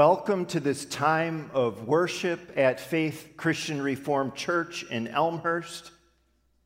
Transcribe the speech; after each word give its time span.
Welcome 0.00 0.46
to 0.46 0.60
this 0.60 0.86
time 0.86 1.50
of 1.52 1.86
worship 1.86 2.52
at 2.56 2.80
Faith 2.80 3.34
Christian 3.36 3.82
Reformed 3.82 4.34
Church 4.34 4.82
in 4.84 5.06
Elmhurst. 5.06 5.90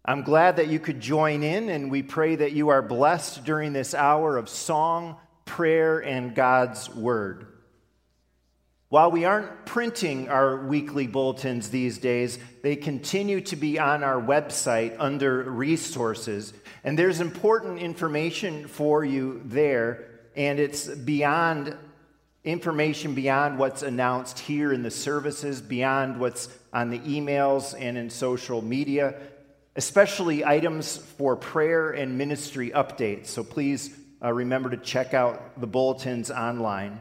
I'm 0.05 0.23
glad 0.23 0.59
that 0.59 0.69
you 0.69 0.79
could 0.79 1.01
join 1.01 1.43
in, 1.43 1.69
and 1.69 1.91
we 1.91 2.05
pray 2.05 2.37
that 2.37 2.53
you 2.53 2.69
are 2.69 2.81
blessed 2.81 3.45
during 3.45 3.73
this 3.73 3.93
hour 3.93 4.37
of 4.37 4.49
song, 4.49 5.17
prayer, 5.47 5.99
and 5.99 6.33
God's 6.33 6.89
Word. 6.89 7.49
While 8.89 9.11
we 9.11 9.25
aren't 9.25 9.67
printing 9.67 10.29
our 10.29 10.65
weekly 10.65 11.09
bulletins 11.09 11.71
these 11.71 11.99
days, 11.99 12.39
they 12.63 12.77
continue 12.77 13.41
to 13.41 13.57
be 13.57 13.81
on 13.81 14.05
our 14.05 14.23
website 14.23 14.95
under 15.01 15.43
resources, 15.43 16.55
and 16.85 16.97
there's 16.97 17.19
important 17.19 17.81
information 17.81 18.69
for 18.69 19.05
you 19.05 19.43
there, 19.45 20.05
and 20.37 20.61
it's 20.61 20.87
beyond 20.87 21.77
information 22.45 23.15
beyond 23.15 23.59
what's 23.59 23.83
announced 23.83 24.39
here 24.39 24.73
in 24.73 24.83
the 24.83 24.91
services, 24.91 25.61
beyond 25.61 26.21
what's 26.21 26.49
on 26.73 26.91
the 26.91 26.99
emails 27.01 27.75
and 27.79 27.97
in 27.97 28.11
social 28.11 28.61
media, 28.61 29.15
especially 29.77 30.45
items 30.45 30.99
for 30.99 31.37
prayer 31.37 31.91
and 31.91 32.19
ministry 32.19 32.71
updates. 32.71 33.27
So 33.27 33.43
please 33.43 33.97
uh, 34.23 34.33
remember 34.33 34.71
to 34.71 34.77
check 34.77 35.15
out 35.15 35.59
the 35.61 35.67
bulletins 35.67 36.31
online. 36.31 37.01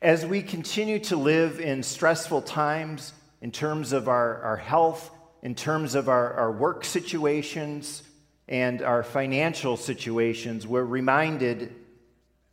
As 0.00 0.26
we 0.26 0.42
continue 0.42 0.98
to 1.00 1.16
live 1.16 1.60
in 1.60 1.82
stressful 1.82 2.42
times 2.42 3.12
in 3.40 3.52
terms 3.52 3.92
of 3.92 4.08
our, 4.08 4.40
our 4.42 4.56
health, 4.56 5.10
in 5.42 5.54
terms 5.54 5.94
of 5.94 6.08
our, 6.08 6.32
our 6.34 6.52
work 6.52 6.84
situations, 6.84 8.02
and 8.48 8.82
our 8.82 9.02
financial 9.02 9.76
situations, 9.76 10.66
we're 10.66 10.84
reminded 10.84 11.74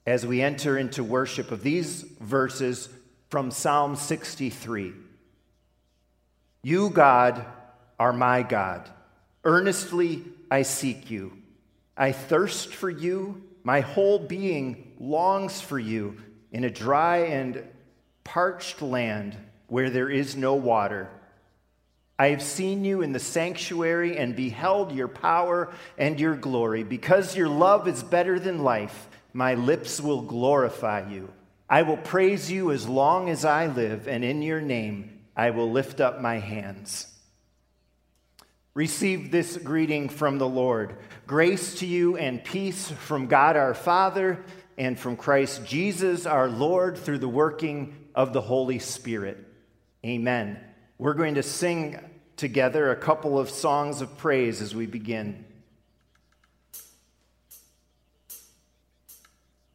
as 0.09 0.25
we 0.25 0.41
enter 0.41 0.77
into 0.77 1.03
worship 1.03 1.51
of 1.51 1.61
these 1.61 2.01
verses 2.19 2.89
from 3.29 3.51
Psalm 3.51 3.95
63. 3.95 4.93
You, 6.63 6.89
God, 6.89 7.45
are 7.99 8.11
my 8.11 8.41
God. 8.41 8.89
Earnestly 9.43 10.23
I 10.49 10.63
seek 10.63 11.11
you. 11.11 11.33
I 11.95 12.11
thirst 12.11 12.73
for 12.73 12.89
you. 12.89 13.43
My 13.63 13.81
whole 13.81 14.17
being 14.17 14.93
longs 14.99 15.61
for 15.61 15.77
you 15.77 16.17
in 16.51 16.63
a 16.63 16.69
dry 16.71 17.17
and 17.17 17.63
parched 18.23 18.81
land 18.81 19.37
where 19.67 19.89
there 19.89 20.09
is 20.09 20.35
no 20.35 20.55
water. 20.55 21.09
I 22.17 22.29
have 22.29 22.41
seen 22.41 22.83
you 22.83 23.01
in 23.01 23.13
the 23.13 23.19
sanctuary 23.19 24.17
and 24.17 24.35
beheld 24.35 24.91
your 24.91 25.07
power 25.07 25.71
and 25.97 26.19
your 26.19 26.35
glory. 26.35 26.83
Because 26.83 27.35
your 27.35 27.47
love 27.47 27.87
is 27.87 28.03
better 28.03 28.39
than 28.39 28.63
life, 28.63 29.07
my 29.33 29.53
lips 29.53 30.01
will 30.01 30.21
glorify 30.21 31.09
you. 31.09 31.31
I 31.69 31.83
will 31.83 31.97
praise 31.97 32.51
you 32.51 32.71
as 32.71 32.87
long 32.87 33.29
as 33.29 33.45
I 33.45 33.67
live, 33.67 34.07
and 34.07 34.23
in 34.23 34.41
your 34.41 34.61
name 34.61 35.19
I 35.35 35.51
will 35.51 35.71
lift 35.71 36.01
up 36.01 36.19
my 36.19 36.39
hands. 36.39 37.07
Receive 38.73 39.31
this 39.31 39.57
greeting 39.57 40.09
from 40.09 40.37
the 40.37 40.47
Lord. 40.47 40.95
Grace 41.27 41.75
to 41.75 41.85
you 41.85 42.17
and 42.17 42.43
peace 42.43 42.89
from 42.89 43.27
God 43.27 43.55
our 43.55 43.73
Father 43.73 44.43
and 44.77 44.97
from 44.97 45.17
Christ 45.17 45.65
Jesus 45.65 46.25
our 46.25 46.47
Lord 46.47 46.97
through 46.97 47.19
the 47.19 47.27
working 47.27 47.95
of 48.15 48.33
the 48.33 48.41
Holy 48.41 48.79
Spirit. 48.79 49.37
Amen. 50.05 50.59
We're 50.97 51.13
going 51.13 51.35
to 51.35 51.43
sing 51.43 51.99
together 52.37 52.89
a 52.89 52.95
couple 52.95 53.37
of 53.37 53.49
songs 53.49 54.01
of 54.01 54.17
praise 54.17 54.61
as 54.61 54.73
we 54.73 54.85
begin. 54.85 55.45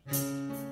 Inspire 0.06 0.14
songs 0.14 0.63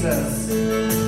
Jesus. 0.00 1.07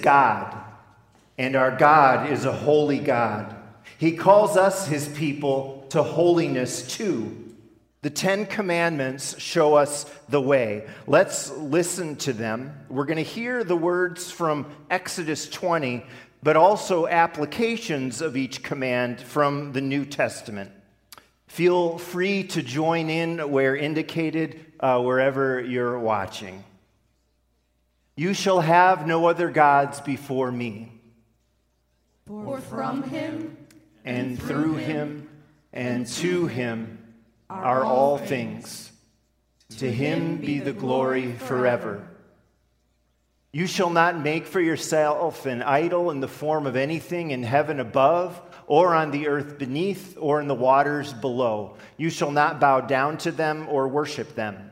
God, 0.00 0.56
and 1.38 1.56
our 1.56 1.76
God 1.76 2.30
is 2.30 2.44
a 2.44 2.52
holy 2.52 2.98
God. 2.98 3.54
He 3.98 4.16
calls 4.16 4.56
us, 4.56 4.86
his 4.86 5.08
people, 5.08 5.86
to 5.90 6.02
holiness 6.02 6.86
too. 6.86 7.40
The 8.02 8.10
Ten 8.10 8.46
Commandments 8.46 9.38
show 9.38 9.74
us 9.74 10.04
the 10.30 10.40
way. 10.40 10.88
Let's 11.06 11.50
listen 11.50 12.16
to 12.16 12.32
them. 12.32 12.74
We're 12.88 13.04
going 13.04 13.18
to 13.18 13.22
hear 13.22 13.62
the 13.62 13.76
words 13.76 14.30
from 14.30 14.66
Exodus 14.88 15.50
20, 15.50 16.02
but 16.42 16.56
also 16.56 17.06
applications 17.06 18.22
of 18.22 18.38
each 18.38 18.62
command 18.62 19.20
from 19.20 19.72
the 19.72 19.82
New 19.82 20.06
Testament. 20.06 20.70
Feel 21.46 21.98
free 21.98 22.44
to 22.44 22.62
join 22.62 23.10
in 23.10 23.50
where 23.50 23.76
indicated, 23.76 24.64
uh, 24.80 25.02
wherever 25.02 25.60
you're 25.60 25.98
watching. 25.98 26.64
You 28.20 28.34
shall 28.34 28.60
have 28.60 29.06
no 29.06 29.28
other 29.28 29.48
gods 29.48 29.98
before 30.02 30.52
me. 30.52 30.92
For 32.26 32.60
from 32.60 33.02
him 33.04 33.56
and 34.04 34.38
through 34.38 34.74
him 34.74 35.26
and 35.72 36.06
to 36.06 36.46
him 36.46 36.98
are 37.48 37.82
all 37.82 38.18
things. 38.18 38.92
To 39.78 39.90
him 39.90 40.36
be 40.36 40.58
the 40.58 40.74
glory 40.74 41.32
forever. 41.32 42.06
You 43.54 43.66
shall 43.66 43.88
not 43.88 44.20
make 44.20 44.46
for 44.46 44.60
yourself 44.60 45.46
an 45.46 45.62
idol 45.62 46.10
in 46.10 46.20
the 46.20 46.28
form 46.28 46.66
of 46.66 46.76
anything 46.76 47.30
in 47.30 47.42
heaven 47.42 47.80
above, 47.80 48.38
or 48.66 48.94
on 48.94 49.12
the 49.12 49.28
earth 49.28 49.56
beneath, 49.56 50.18
or 50.20 50.42
in 50.42 50.46
the 50.46 50.54
waters 50.54 51.14
below. 51.14 51.78
You 51.96 52.10
shall 52.10 52.32
not 52.32 52.60
bow 52.60 52.82
down 52.82 53.16
to 53.24 53.32
them 53.32 53.66
or 53.70 53.88
worship 53.88 54.34
them. 54.34 54.69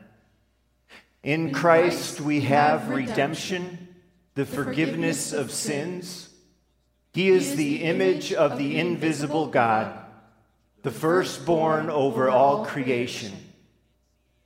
In 1.23 1.51
Christ 1.51 2.21
we 2.21 2.41
have 2.41 2.89
redemption, 2.89 3.87
the 4.35 4.45
forgiveness 4.45 5.33
of 5.33 5.51
sins. 5.51 6.29
He 7.13 7.29
is 7.29 7.55
the 7.55 7.83
image 7.83 8.31
of 8.33 8.57
the 8.57 8.77
invisible 8.77 9.47
God 9.47 9.99
the 10.81 10.91
firstborn 10.91 11.89
over 11.89 12.29
all 12.29 12.65
creation. 12.65 13.33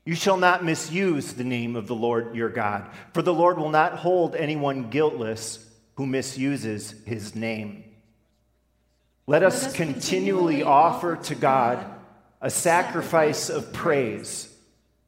You 0.06 0.16
shall 0.16 0.38
not 0.38 0.66
misuse 0.66 1.34
the 1.34 1.44
name 1.44 1.76
of 1.76 1.88
the 1.88 1.96
Lord 1.96 2.36
your 2.36 2.50
God, 2.50 2.90
for 3.14 3.22
the 3.22 3.34
Lord 3.34 3.58
will 3.58 3.70
not 3.70 4.00
hold 4.00 4.36
anyone 4.36 4.90
guiltless 4.90 5.66
who 5.96 6.06
misuses 6.06 6.96
his 7.06 7.36
name. 7.36 7.84
Let 9.28 9.44
us 9.44 9.74
continually 9.74 10.64
offer 10.64 11.16
to 11.16 11.36
God 11.36 11.86
a 12.42 12.50
sacrifice 12.50 13.50
of 13.50 13.72
praise, 13.72 14.53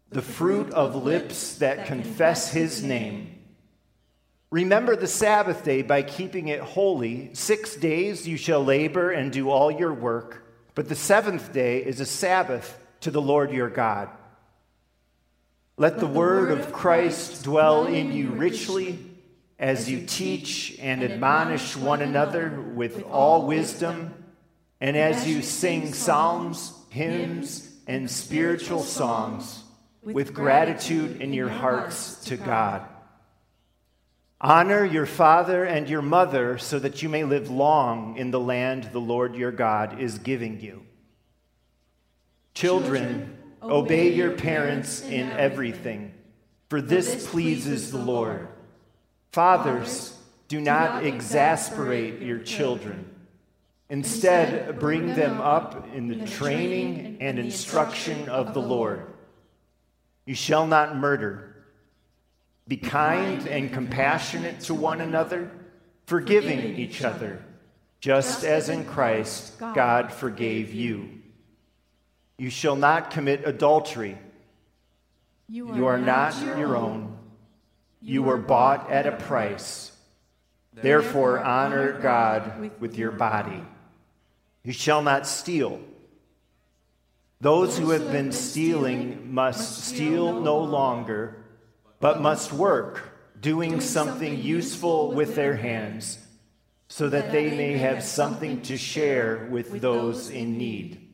the 0.09 0.21
fruit 0.21 0.71
of 0.71 0.95
lips 0.95 1.55
that 1.55 1.87
confess 1.87 2.51
his 2.51 2.83
name. 2.83 3.31
Remember 4.51 4.95
the 4.95 5.07
Sabbath 5.07 5.63
day 5.63 5.81
by 5.81 6.01
keeping 6.01 6.47
it 6.47 6.61
holy. 6.61 7.31
Six 7.33 7.75
days 7.75 8.27
you 8.27 8.37
shall 8.37 8.63
labor 8.63 9.11
and 9.11 9.31
do 9.31 9.49
all 9.49 9.69
your 9.69 9.93
work. 9.93 10.45
But 10.75 10.87
the 10.87 10.95
seventh 10.95 11.51
day 11.51 11.83
is 11.83 11.99
a 11.99 12.05
Sabbath 12.05 12.79
to 13.01 13.11
the 13.11 13.21
Lord 13.21 13.51
your 13.51 13.69
God. 13.69 14.09
Let 15.77 15.99
the 15.99 16.07
word 16.07 16.51
of 16.51 16.71
Christ 16.71 17.43
dwell 17.43 17.85
in 17.85 18.13
you 18.13 18.29
richly 18.29 18.97
as 19.59 19.89
you 19.89 20.05
teach 20.05 20.77
and 20.79 21.03
admonish 21.03 21.75
one 21.75 22.01
another 22.01 22.61
with 22.73 23.03
all 23.03 23.45
wisdom, 23.45 24.13
and 24.79 24.95
as 24.95 25.27
you 25.27 25.41
sing 25.41 25.93
psalms, 25.93 26.71
hymns, 26.89 27.69
and 27.87 28.09
spiritual 28.09 28.83
songs 28.83 29.64
with 30.05 30.33
gratitude 30.33 31.21
in 31.21 31.33
your 31.33 31.49
hearts 31.49 32.23
to 32.25 32.37
God. 32.37 32.87
Honor 34.39 34.85
your 34.85 35.05
father 35.05 35.63
and 35.63 35.89
your 35.89 36.03
mother 36.03 36.57
so 36.57 36.77
that 36.77 37.01
you 37.01 37.09
may 37.09 37.23
live 37.23 37.49
long 37.49 38.15
in 38.17 38.31
the 38.31 38.39
land 38.39 38.89
the 38.91 39.01
Lord 39.01 39.35
your 39.35 39.51
God 39.51 39.99
is 39.99 40.19
giving 40.19 40.59
you. 40.59 40.85
Children, 42.53 43.37
obey 43.63 44.13
your 44.13 44.31
parents 44.31 45.01
in 45.01 45.31
everything, 45.31 46.13
for 46.69 46.81
this 46.81 47.27
pleases 47.29 47.91
the 47.91 47.97
Lord. 47.97 48.47
Fathers, 49.31 50.15
do 50.47 50.61
not 50.61 51.03
exasperate 51.03 52.21
your 52.21 52.39
children. 52.39 53.09
Instead, 53.89 54.79
bring 54.79 55.15
them 55.15 55.41
up 55.41 55.87
in 55.93 56.07
the 56.07 56.25
training 56.27 57.17
and 57.19 57.39
instruction 57.39 58.29
of 58.29 58.53
the 58.53 58.61
Lord. 58.61 59.05
You 60.25 60.35
shall 60.35 60.65
not 60.67 60.95
murder. 60.95 61.55
Be 62.67 62.77
kind 62.77 63.47
and 63.47 63.71
compassionate 63.71 64.61
to 64.61 64.73
one 64.73 65.01
another, 65.01 65.51
forgiving 66.07 66.77
each 66.77 67.03
other, 67.03 67.43
just 67.99 68.43
as 68.43 68.69
in 68.69 68.85
Christ 68.85 69.59
God 69.59 70.11
forgave 70.11 70.73
you. 70.73 71.21
You 72.37 72.49
shall 72.49 72.75
not 72.75 73.11
commit 73.11 73.47
adultery. 73.47 74.17
You 75.47 75.87
are 75.87 75.99
not 75.99 76.39
your 76.41 76.75
own. 76.75 77.17
You 78.01 78.23
were 78.23 78.37
bought 78.37 78.89
at 78.89 79.05
a 79.05 79.11
price. 79.11 79.91
Therefore, 80.73 81.39
honor 81.39 81.93
God 81.93 82.71
with 82.79 82.97
your 82.97 83.11
body. 83.11 83.63
You 84.63 84.73
shall 84.73 85.01
not 85.01 85.27
steal. 85.27 85.79
Those 87.41 87.77
who 87.77 87.91
have 87.91 88.11
been 88.11 88.31
stealing 88.31 89.33
must 89.33 89.83
steal 89.83 90.41
no 90.41 90.57
longer 90.59 91.45
but 91.99 92.21
must 92.21 92.53
work, 92.53 93.13
doing 93.39 93.81
something 93.81 94.41
useful 94.41 95.11
with 95.13 95.35
their 95.35 95.55
hands, 95.55 96.19
so 96.87 97.09
that 97.09 97.31
they 97.31 97.49
may 97.49 97.77
have 97.77 98.03
something 98.03 98.61
to 98.61 98.77
share 98.77 99.47
with 99.49 99.81
those 99.81 100.29
in 100.29 100.57
need. 100.57 101.13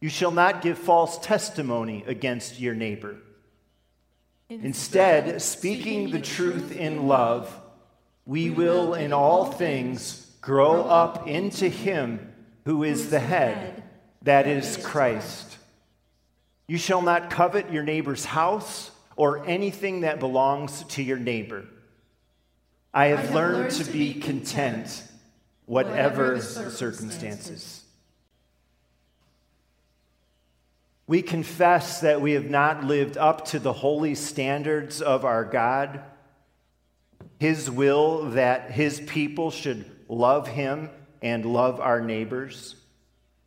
You 0.00 0.08
shall 0.08 0.30
not 0.30 0.62
give 0.62 0.78
false 0.78 1.18
testimony 1.18 2.02
against 2.06 2.58
your 2.58 2.74
neighbor. 2.74 3.18
Instead, 4.48 5.40
speaking 5.40 6.10
the 6.10 6.20
truth 6.20 6.72
in 6.72 7.06
love, 7.06 7.54
we 8.26 8.50
will 8.50 8.94
in 8.94 9.12
all 9.12 9.44
things 9.44 10.26
grow 10.40 10.82
up 10.82 11.28
into 11.28 11.68
Him 11.68 12.32
who 12.64 12.82
is 12.82 13.10
the 13.10 13.20
head, 13.20 13.84
that 14.22 14.46
is 14.46 14.76
Christ. 14.76 15.56
You 16.66 16.78
shall 16.78 17.02
not 17.02 17.30
covet 17.30 17.72
your 17.72 17.82
neighbor's 17.82 18.24
house 18.24 18.90
or 19.16 19.44
anything 19.46 20.02
that 20.02 20.20
belongs 20.20 20.84
to 20.84 21.02
your 21.02 21.18
neighbor. 21.18 21.64
I 22.92 23.06
have, 23.06 23.18
I 23.18 23.22
have 23.22 23.34
learned, 23.34 23.56
learned, 23.56 23.70
to 23.72 23.84
be 23.90 24.14
content, 24.14 25.02
whatever, 25.66 25.98
whatever 26.00 26.34
the 26.34 26.42
circumstances. 26.42 26.76
circumstances. 26.76 27.84
We 31.06 31.22
confess 31.22 32.02
that 32.02 32.20
we 32.20 32.32
have 32.32 32.48
not 32.48 32.84
lived 32.84 33.16
up 33.16 33.46
to 33.46 33.58
the 33.58 33.72
holy 33.72 34.14
standards 34.14 35.02
of 35.02 35.24
our 35.24 35.44
God, 35.44 36.04
His 37.40 37.68
will 37.68 38.30
that 38.30 38.70
His 38.70 39.00
people 39.00 39.50
should 39.50 39.90
love 40.08 40.46
Him 40.46 40.88
and 41.20 41.44
love 41.44 41.80
our 41.80 42.00
neighbors. 42.00 42.76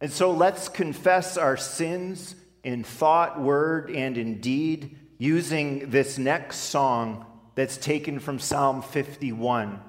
And 0.04 0.12
so 0.12 0.32
let's 0.32 0.68
confess 0.68 1.38
our 1.38 1.56
sins 1.56 2.36
in 2.62 2.84
thought, 2.84 3.40
word, 3.40 3.90
and 3.90 4.18
in 4.18 4.42
deed 4.42 4.98
using 5.18 5.92
this 5.92 6.18
next 6.18 6.58
song 6.58 7.26
that's 7.56 7.78
taken 7.78 8.20
from 8.20 8.38
Psalm 8.38 8.82
51, 8.82 9.80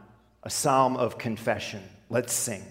a 0.44 0.50
psalm 0.50 0.96
of 0.96 1.18
confession. 1.18 1.82
Let's 2.08 2.32
sing. 2.32 2.62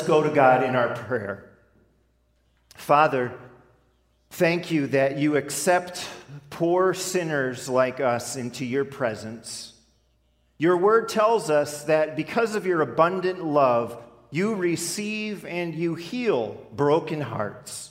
Let's 0.00 0.08
go 0.08 0.22
to 0.22 0.30
God 0.30 0.62
in 0.62 0.76
our 0.76 0.94
prayer. 0.94 1.44
Father, 2.74 3.34
thank 4.30 4.70
you 4.70 4.86
that 4.86 5.18
you 5.18 5.36
accept 5.36 6.08
poor 6.48 6.94
sinners 6.94 7.68
like 7.68 8.00
us 8.00 8.34
into 8.34 8.64
your 8.64 8.86
presence. 8.86 9.74
Your 10.56 10.78
word 10.78 11.10
tells 11.10 11.50
us 11.50 11.84
that 11.84 12.16
because 12.16 12.54
of 12.54 12.64
your 12.64 12.80
abundant 12.80 13.44
love, 13.44 14.02
you 14.30 14.54
receive 14.54 15.44
and 15.44 15.74
you 15.74 15.96
heal 15.96 16.56
broken 16.72 17.20
hearts, 17.20 17.90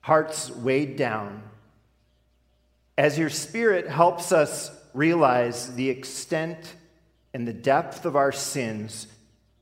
hearts 0.00 0.50
weighed 0.50 0.96
down. 0.96 1.44
As 2.98 3.16
your 3.16 3.30
spirit 3.30 3.86
helps 3.86 4.32
us 4.32 4.72
realize 4.94 5.76
the 5.76 5.90
extent 5.90 6.74
and 7.32 7.46
the 7.46 7.52
depth 7.52 8.04
of 8.04 8.16
our 8.16 8.32
sins, 8.32 9.06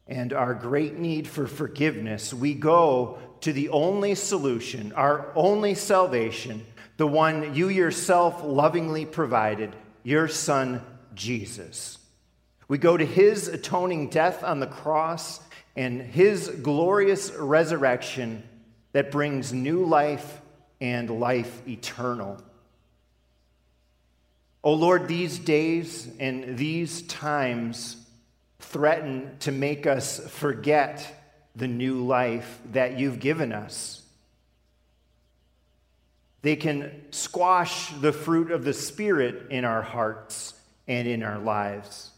and 0.09 0.33
our 0.33 0.55
great 0.55 0.99
need 0.99 1.29
for 1.29 1.47
forgiveness, 1.47 2.33
we 2.33 2.55
go 2.55 3.19
to 3.43 3.53
the 3.53 3.69
only 3.69 4.15
solution, 4.15 4.93
our 4.93 5.31
only 5.37 5.75
salvation, 5.75 6.65
the 6.97 7.07
one 7.07 7.55
you 7.55 7.69
yourself 7.69 8.43
lovingly 8.43 9.05
provided, 9.05 9.75
your 10.03 10.27
Son, 10.27 10.83
Jesus. 11.15 11.99
We 12.67 12.79
go 12.79 12.97
to 12.97 13.05
his 13.05 13.49
atoning 13.49 14.09
death 14.09 14.43
on 14.43 14.61
the 14.61 14.67
cross 14.67 15.41
and 15.77 16.01
his 16.03 16.49
glorious 16.49 17.31
resurrection 17.33 18.43
that 18.93 19.11
brings 19.11 19.53
new 19.53 19.85
life 19.85 20.41
and 20.81 21.21
life 21.21 21.67
eternal. 21.69 22.43
O 24.65 24.73
oh 24.73 24.75
Lord, 24.75 25.07
these 25.07 25.39
days 25.39 26.09
and 26.19 26.59
these 26.59 27.03
times, 27.03 27.97
threaten 28.61 29.37
to 29.41 29.53
make 29.53 29.87
us 29.87 30.21
forget 30.31 31.15
the 31.55 31.69
new 31.69 32.05
life 32.05 32.61
that 32.73 32.99
you've 32.99 33.19
given 33.19 33.53
us. 33.53 34.03
They 36.43 36.57
can 36.57 37.03
squash 37.11 37.91
the 37.95 38.13
fruit 38.13 38.51
of 38.51 38.65
the 38.65 38.73
Spirit 38.73 39.51
in 39.51 39.65
our 39.65 39.83
hearts 39.83 40.55
and 40.87 41.09
in 41.09 41.23
our 41.23 41.39
lives. 41.39 42.11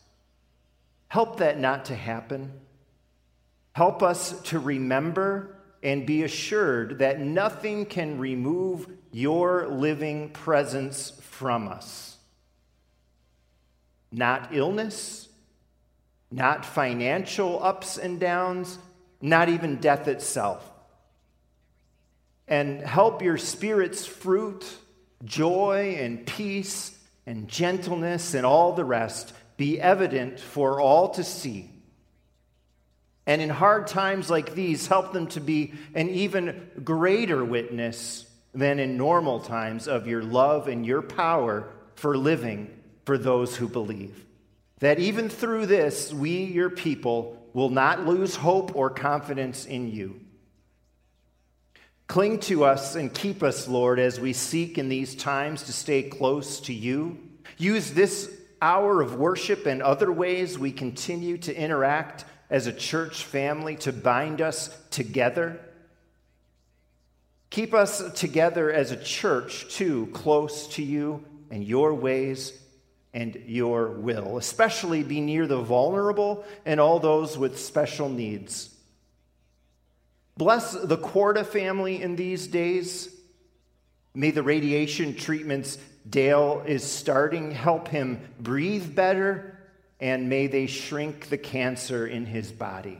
Help 1.08 1.38
that 1.38 1.58
not 1.58 1.86
to 1.86 1.94
happen. 1.94 2.52
Help 3.72 4.02
us 4.02 4.40
to 4.42 4.58
remember 4.58 5.56
and 5.82 6.06
be 6.06 6.22
assured 6.22 6.98
that 6.98 7.20
nothing 7.20 7.86
can 7.86 8.18
remove 8.18 8.86
your 9.10 9.66
living 9.68 10.28
presence 10.30 11.12
from 11.22 11.66
us. 11.66 12.18
Not 14.12 14.50
illness, 14.52 15.29
not 16.30 16.64
financial 16.64 17.62
ups 17.62 17.98
and 17.98 18.20
downs, 18.20 18.78
not 19.20 19.48
even 19.48 19.76
death 19.76 20.08
itself. 20.08 20.64
And 22.46 22.80
help 22.80 23.22
your 23.22 23.38
spirit's 23.38 24.06
fruit, 24.06 24.64
joy 25.24 25.96
and 25.98 26.26
peace 26.26 26.96
and 27.26 27.48
gentleness 27.48 28.34
and 28.34 28.46
all 28.46 28.72
the 28.72 28.84
rest 28.84 29.32
be 29.56 29.80
evident 29.80 30.40
for 30.40 30.80
all 30.80 31.10
to 31.10 31.24
see. 31.24 31.70
And 33.26 33.42
in 33.42 33.50
hard 33.50 33.86
times 33.86 34.30
like 34.30 34.54
these, 34.54 34.86
help 34.86 35.12
them 35.12 35.26
to 35.28 35.40
be 35.40 35.74
an 35.94 36.08
even 36.08 36.70
greater 36.82 37.44
witness 37.44 38.26
than 38.54 38.80
in 38.80 38.96
normal 38.96 39.40
times 39.40 39.86
of 39.86 40.08
your 40.08 40.22
love 40.22 40.66
and 40.66 40.84
your 40.84 41.02
power 41.02 41.68
for 41.94 42.16
living 42.16 42.74
for 43.04 43.18
those 43.18 43.54
who 43.54 43.68
believe 43.68 44.24
that 44.80 44.98
even 44.98 45.28
through 45.28 45.66
this, 45.66 46.12
we, 46.12 46.44
your 46.44 46.70
people, 46.70 47.36
will 47.52 47.70
not 47.70 48.06
lose 48.06 48.36
hope 48.36 48.74
or 48.74 48.90
confidence 48.90 49.66
in 49.66 49.90
you. 49.90 50.20
Cling 52.06 52.40
to 52.40 52.64
us 52.64 52.96
and 52.96 53.14
keep 53.14 53.42
us, 53.42 53.68
Lord, 53.68 53.98
as 53.98 54.18
we 54.18 54.32
seek 54.32 54.78
in 54.78 54.88
these 54.88 55.14
times 55.14 55.64
to 55.64 55.72
stay 55.72 56.02
close 56.02 56.60
to 56.62 56.74
you. 56.74 57.18
Use 57.56 57.92
this 57.92 58.36
hour 58.60 59.00
of 59.00 59.14
worship 59.14 59.66
and 59.66 59.82
other 59.82 60.10
ways 60.10 60.58
we 60.58 60.72
continue 60.72 61.38
to 61.38 61.54
interact 61.54 62.24
as 62.48 62.66
a 62.66 62.72
church 62.72 63.24
family 63.24 63.76
to 63.76 63.92
bind 63.92 64.40
us 64.40 64.76
together. 64.90 65.60
Keep 67.50 67.74
us 67.74 68.02
together 68.18 68.72
as 68.72 68.90
a 68.90 68.96
church, 68.96 69.72
too, 69.74 70.08
close 70.12 70.68
to 70.68 70.82
you 70.82 71.24
and 71.50 71.64
your 71.64 71.94
ways 71.94 72.59
and 73.12 73.42
your 73.46 73.90
will, 73.90 74.38
especially 74.38 75.02
be 75.02 75.20
near 75.20 75.46
the 75.46 75.60
vulnerable 75.60 76.44
and 76.64 76.78
all 76.78 76.98
those 76.98 77.36
with 77.36 77.58
special 77.58 78.08
needs. 78.08 78.74
Bless 80.36 80.72
the 80.72 80.96
Corda 80.96 81.44
family 81.44 82.00
in 82.00 82.16
these 82.16 82.46
days. 82.46 83.14
May 84.14 84.30
the 84.30 84.42
radiation 84.42 85.14
treatments 85.14 85.78
Dale 86.08 86.62
is 86.66 86.82
starting 86.82 87.50
help 87.50 87.88
him 87.88 88.20
breathe 88.38 88.94
better, 88.94 89.58
and 90.00 90.28
may 90.28 90.46
they 90.46 90.66
shrink 90.66 91.28
the 91.28 91.36
cancer 91.36 92.06
in 92.06 92.24
his 92.24 92.50
body. 92.50 92.98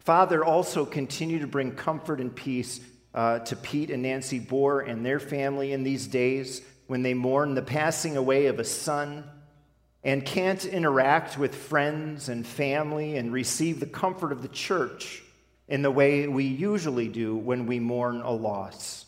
Father, 0.00 0.44
also 0.44 0.84
continue 0.84 1.38
to 1.38 1.46
bring 1.46 1.72
comfort 1.72 2.20
and 2.20 2.34
peace 2.34 2.80
uh, 3.14 3.38
to 3.38 3.56
Pete 3.56 3.90
and 3.90 4.02
Nancy 4.02 4.38
Bohr 4.38 4.86
and 4.86 5.04
their 5.04 5.18
family 5.18 5.72
in 5.72 5.82
these 5.82 6.06
days 6.06 6.60
when 6.86 7.02
they 7.02 7.14
mourn 7.14 7.54
the 7.54 7.62
passing 7.62 8.16
away 8.16 8.46
of 8.46 8.58
a 8.58 8.64
son 8.64 9.24
and 10.02 10.24
can't 10.24 10.64
interact 10.66 11.38
with 11.38 11.54
friends 11.54 12.28
and 12.28 12.46
family 12.46 13.16
and 13.16 13.32
receive 13.32 13.80
the 13.80 13.86
comfort 13.86 14.32
of 14.32 14.42
the 14.42 14.48
church 14.48 15.22
in 15.66 15.82
the 15.82 15.90
way 15.90 16.28
we 16.28 16.44
usually 16.44 17.08
do 17.08 17.34
when 17.34 17.66
we 17.66 17.80
mourn 17.80 18.20
a 18.20 18.30
loss. 18.30 19.06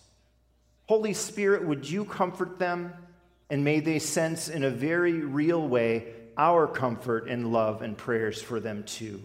Holy 0.89 1.13
Spirit, 1.13 1.65
would 1.65 1.89
you 1.89 2.05
comfort 2.05 2.59
them? 2.59 2.93
And 3.51 3.63
may 3.63 3.81
they 3.81 3.99
sense 3.99 4.49
in 4.49 4.65
a 4.65 4.71
very 4.71 5.21
real 5.21 5.67
way 5.69 6.13
our 6.37 6.67
comfort 6.67 7.29
and 7.29 7.53
love 7.53 7.83
and 7.83 7.97
prayers 7.97 8.41
for 8.41 8.59
them 8.59 8.85
too. 8.85 9.23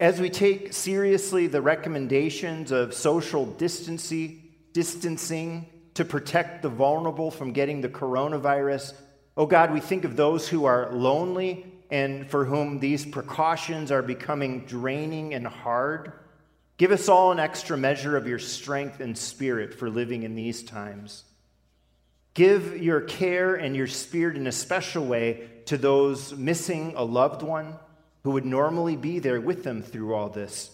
As 0.00 0.20
we 0.20 0.30
take 0.30 0.72
seriously 0.72 1.48
the 1.48 1.60
recommendations 1.60 2.70
of 2.70 2.94
social 2.94 3.46
distancing, 3.46 4.54
distancing 4.72 5.66
to 5.98 6.04
protect 6.04 6.62
the 6.62 6.68
vulnerable 6.68 7.28
from 7.28 7.52
getting 7.52 7.80
the 7.80 7.88
coronavirus. 7.88 8.94
Oh 9.36 9.46
God, 9.46 9.72
we 9.72 9.80
think 9.80 10.04
of 10.04 10.14
those 10.14 10.46
who 10.46 10.64
are 10.64 10.92
lonely 10.92 11.66
and 11.90 12.30
for 12.30 12.44
whom 12.44 12.78
these 12.78 13.04
precautions 13.04 13.90
are 13.90 14.00
becoming 14.00 14.64
draining 14.64 15.34
and 15.34 15.44
hard. 15.44 16.12
Give 16.76 16.92
us 16.92 17.08
all 17.08 17.32
an 17.32 17.40
extra 17.40 17.76
measure 17.76 18.16
of 18.16 18.28
your 18.28 18.38
strength 18.38 19.00
and 19.00 19.18
spirit 19.18 19.74
for 19.74 19.90
living 19.90 20.22
in 20.22 20.36
these 20.36 20.62
times. 20.62 21.24
Give 22.32 22.80
your 22.80 23.00
care 23.00 23.56
and 23.56 23.74
your 23.74 23.88
spirit 23.88 24.36
in 24.36 24.46
a 24.46 24.52
special 24.52 25.04
way 25.04 25.48
to 25.64 25.76
those 25.76 26.32
missing 26.32 26.92
a 26.94 27.02
loved 27.02 27.42
one 27.42 27.74
who 28.22 28.30
would 28.30 28.46
normally 28.46 28.94
be 28.94 29.18
there 29.18 29.40
with 29.40 29.64
them 29.64 29.82
through 29.82 30.14
all 30.14 30.28
this. 30.28 30.70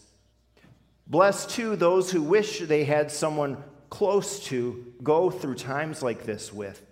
Bless, 1.07 1.47
too, 1.47 1.77
those 1.77 2.11
who 2.11 2.21
wish 2.21 2.59
they 2.59 2.85
had 2.85 3.11
someone 3.11 3.57
close 3.95 4.41
to 4.41 4.93
go 5.05 5.31
through 5.31 5.55
times 5.55 6.03
like 6.03 6.25
this 6.25 6.53
with. 6.53 6.85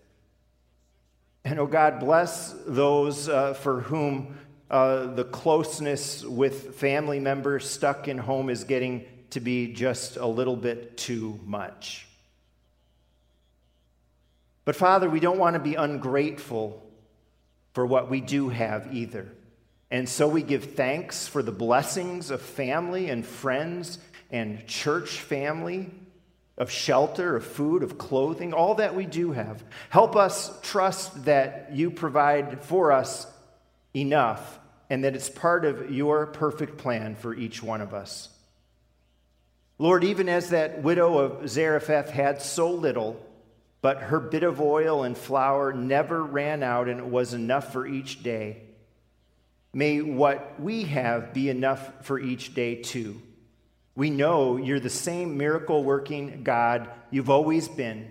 And 1.45 1.59
oh 1.59 1.67
God, 1.67 1.99
bless 1.99 2.55
those 2.65 3.29
uh, 3.29 3.55
for 3.55 3.81
whom 3.81 4.38
uh, 4.71 5.07
the 5.07 5.25
closeness 5.25 6.25
with 6.25 6.77
family 6.77 7.19
members 7.19 7.69
stuck 7.69 8.07
in 8.07 8.19
home 8.19 8.49
is 8.49 8.62
getting 8.62 9.05
to 9.31 9.41
be 9.41 9.73
just 9.73 10.17
a 10.17 10.27
little 10.27 10.55
bit 10.55 10.97
too 10.97 11.41
much. 11.45 12.07
But 14.65 14.77
Father, 14.77 15.11
we 15.11 15.19
don't 15.19 15.38
want 15.38 15.55
to 15.55 15.61
be 15.61 15.75
ungrateful 15.75 16.88
for 17.73 17.85
what 17.85 18.11
we 18.11 18.21
do 18.21 18.49
have 18.51 18.95
either. 18.95 19.27
And 19.91 20.09
so 20.09 20.29
we 20.29 20.45
give 20.45 20.77
thanks 20.77 21.27
for 21.27 21.43
the 21.43 21.51
blessings 21.51 22.31
of 22.31 22.41
family 22.41 23.11
and 23.11 23.27
friends 23.27 23.99
and 24.31 24.65
church 24.69 25.19
family, 25.19 25.91
of 26.62 26.70
shelter, 26.70 27.35
of 27.35 27.44
food, 27.44 27.83
of 27.83 27.98
clothing, 27.98 28.55
all 28.55 28.77
that 28.77 28.94
we 28.94 29.05
do 29.05 29.33
have. 29.33 29.64
Help 29.90 30.14
us 30.14 30.61
trust 30.62 31.25
that 31.25 31.70
you 31.72 31.90
provide 31.90 32.62
for 32.62 32.92
us 32.92 33.27
enough 33.96 34.61
and 34.88 35.03
that 35.03 35.16
it's 35.16 35.29
part 35.29 35.64
of 35.64 35.90
your 35.90 36.25
perfect 36.25 36.79
plan 36.79 37.16
for 37.16 37.35
each 37.35 37.64
one 37.64 37.81
of 37.81 37.92
us. 37.92 38.29
Lord, 39.81 40.05
even 40.05 40.29
as 40.29 40.51
that 40.51 40.85
widow 40.85 41.18
of 41.18 41.48
Zarephath 41.48 42.11
had 42.11 42.40
so 42.40 42.70
little, 42.70 43.20
but 43.81 43.98
her 43.98 44.20
bit 44.20 44.44
of 44.44 44.61
oil 44.61 45.03
and 45.03 45.18
flour 45.18 45.72
never 45.72 46.22
ran 46.22 46.62
out 46.62 46.88
and 46.88 47.01
it 47.01 47.07
was 47.07 47.35
enough 47.35 47.72
for 47.72 47.88
each 47.88 48.22
day. 48.22 48.62
May 49.72 50.01
what 50.01 50.61
we 50.61 50.85
have 50.85 51.35
be 51.35 51.51
enough 51.51 52.05
for 52.05 52.20
each 52.20 52.55
day 52.55 52.77
too. 52.77 53.20
We 53.95 54.11
know 54.11 54.57
you're 54.57 54.81
the 54.81 54.91
same 54.91 55.37
miracle 55.37 55.85
working 55.85 56.43
God 56.43 56.89
you've 57.11 57.31
always 57.31 57.69
been. 57.69 58.11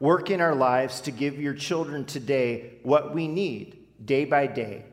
Work 0.00 0.30
in 0.30 0.40
our 0.40 0.54
lives 0.54 1.02
to 1.02 1.10
give 1.10 1.40
your 1.40 1.54
children 1.54 2.04
today 2.04 2.78
what 2.82 3.14
we 3.14 3.28
need 3.28 3.78
day 4.04 4.24
by 4.24 4.46
day. 4.46 4.84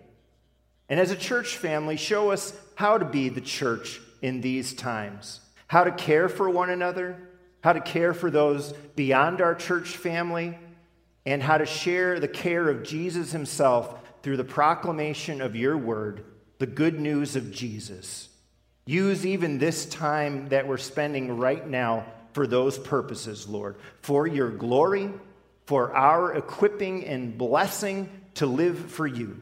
And 0.90 1.00
as 1.00 1.12
a 1.12 1.16
church 1.16 1.56
family, 1.56 1.96
show 1.96 2.32
us 2.32 2.54
how 2.76 2.98
to 2.98 3.06
be 3.06 3.30
the 3.30 3.42
church 3.42 4.02
in 4.22 4.42
these 4.42 4.74
times, 4.74 5.40
how 5.68 5.86
to 5.86 5.92
care 5.92 6.28
for 6.28 6.50
one 6.50 6.70
another, 6.70 7.18
how 7.64 7.74
to 7.74 7.80
care 7.80 8.14
for 8.14 8.30
those 8.30 8.74
beyond 8.96 9.42
our 9.42 9.56
church 9.56 9.96
family, 9.96 10.58
and 11.26 11.42
how 11.42 11.58
to 11.58 11.66
share 11.66 12.20
the 12.20 12.28
care 12.28 12.68
of 12.70 12.84
Jesus 12.84 13.32
himself 13.32 13.98
through 14.24 14.38
the 14.38 14.44
proclamation 14.44 15.42
of 15.42 15.56
your 15.56 15.78
word, 15.78 16.26
the 16.60 16.68
good 16.68 17.00
news 17.00 17.36
of 17.36 17.52
Jesus. 17.52 18.28
Use 18.92 19.26
even 19.26 19.58
this 19.58 19.86
time 19.86 20.50
that 20.50 20.68
we're 20.68 20.76
spending 20.76 21.38
right 21.38 21.66
now 21.66 22.06
for 22.34 22.46
those 22.46 22.78
purposes, 22.78 23.48
Lord, 23.48 23.78
for 24.02 24.28
your 24.28 24.50
glory, 24.50 25.10
for 25.66 25.96
our 25.96 26.34
equipping 26.34 27.06
and 27.06 27.38
blessing 27.38 28.10
to 28.34 28.46
live 28.46 28.92
for 28.92 29.08
you. 29.08 29.42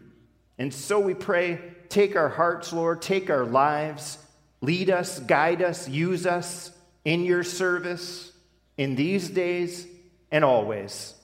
And 0.59 0.71
so 0.71 0.99
we 0.99 1.15
pray, 1.15 1.61
take 1.89 2.15
our 2.15 2.29
hearts, 2.29 2.71
Lord, 2.71 3.01
take 3.01 3.31
our 3.31 3.43
lives, 3.43 4.19
lead 4.61 4.91
us, 4.91 5.19
guide 5.19 5.63
us, 5.63 5.89
use 5.89 6.27
us 6.27 6.71
in 7.03 7.23
your 7.23 7.43
service 7.43 8.31
in 8.77 8.93
these 8.93 9.31
days 9.31 9.87
and 10.29 10.45
always. 10.45 11.15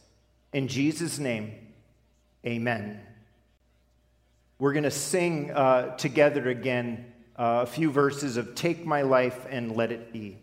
In 0.52 0.68
Jesus' 0.68 1.20
name, 1.20 1.54
amen. 2.44 3.02
We're 4.58 4.74
going 4.74 4.82
to 4.82 4.90
sing 4.90 5.52
uh, 5.52 5.96
together 5.98 6.50
again 6.50 7.12
Uh, 7.38 7.60
a 7.63 7.65
few 7.65 7.91
verses 7.91 8.38
of 8.38 8.56
Take 8.56 8.86
My 8.86 9.02
Life 9.02 9.45
and 9.50 9.76
Let 9.76 9.91
It 9.91 10.13
Be. 10.13 10.38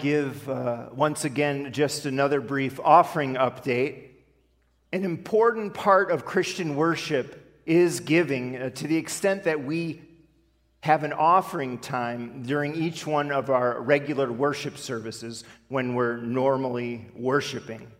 Give, 0.00 0.48
uh, 0.48 0.88
once 0.92 1.24
again, 1.24 1.72
just 1.72 2.06
another 2.06 2.40
brief 2.40 2.78
offering 2.80 3.34
update. 3.34 4.08
An 4.92 5.04
important 5.04 5.74
part 5.74 6.10
of 6.10 6.24
Christian 6.24 6.76
worship 6.76 7.62
is 7.66 8.00
giving 8.00 8.56
uh, 8.56 8.70
to 8.70 8.86
the 8.86 8.96
extent 8.96 9.44
that 9.44 9.64
we 9.64 10.02
have 10.80 11.02
an 11.02 11.12
offering 11.12 11.78
time 11.78 12.42
during 12.44 12.74
each 12.76 13.06
one 13.06 13.32
of 13.32 13.50
our 13.50 13.80
regular 13.80 14.30
worship 14.30 14.78
services 14.78 15.42
when 15.68 15.94
we're 15.94 16.16
normally 16.16 17.06
worshiping. 17.14 17.90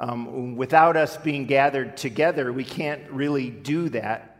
Um, 0.00 0.56
without 0.56 0.96
us 0.96 1.16
being 1.18 1.46
gathered 1.46 1.96
together, 1.96 2.52
we 2.52 2.64
can't 2.64 3.10
really 3.10 3.50
do 3.50 3.90
that. 3.90 4.33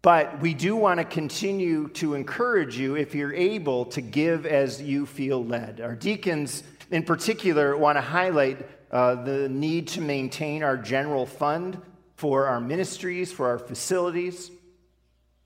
But 0.00 0.40
we 0.40 0.54
do 0.54 0.76
want 0.76 0.98
to 0.98 1.04
continue 1.04 1.88
to 1.90 2.14
encourage 2.14 2.78
you, 2.78 2.94
if 2.94 3.14
you're 3.14 3.34
able, 3.34 3.86
to 3.86 4.00
give 4.00 4.46
as 4.46 4.80
you 4.80 5.06
feel 5.06 5.44
led. 5.44 5.80
Our 5.80 5.96
deacons, 5.96 6.62
in 6.90 7.02
particular, 7.02 7.76
want 7.76 7.96
to 7.96 8.02
highlight 8.02 8.64
uh, 8.92 9.16
the 9.16 9.48
need 9.48 9.88
to 9.88 10.00
maintain 10.00 10.62
our 10.62 10.76
general 10.76 11.26
fund 11.26 11.80
for 12.14 12.46
our 12.46 12.60
ministries, 12.60 13.32
for 13.32 13.48
our 13.48 13.58
facilities, 13.58 14.50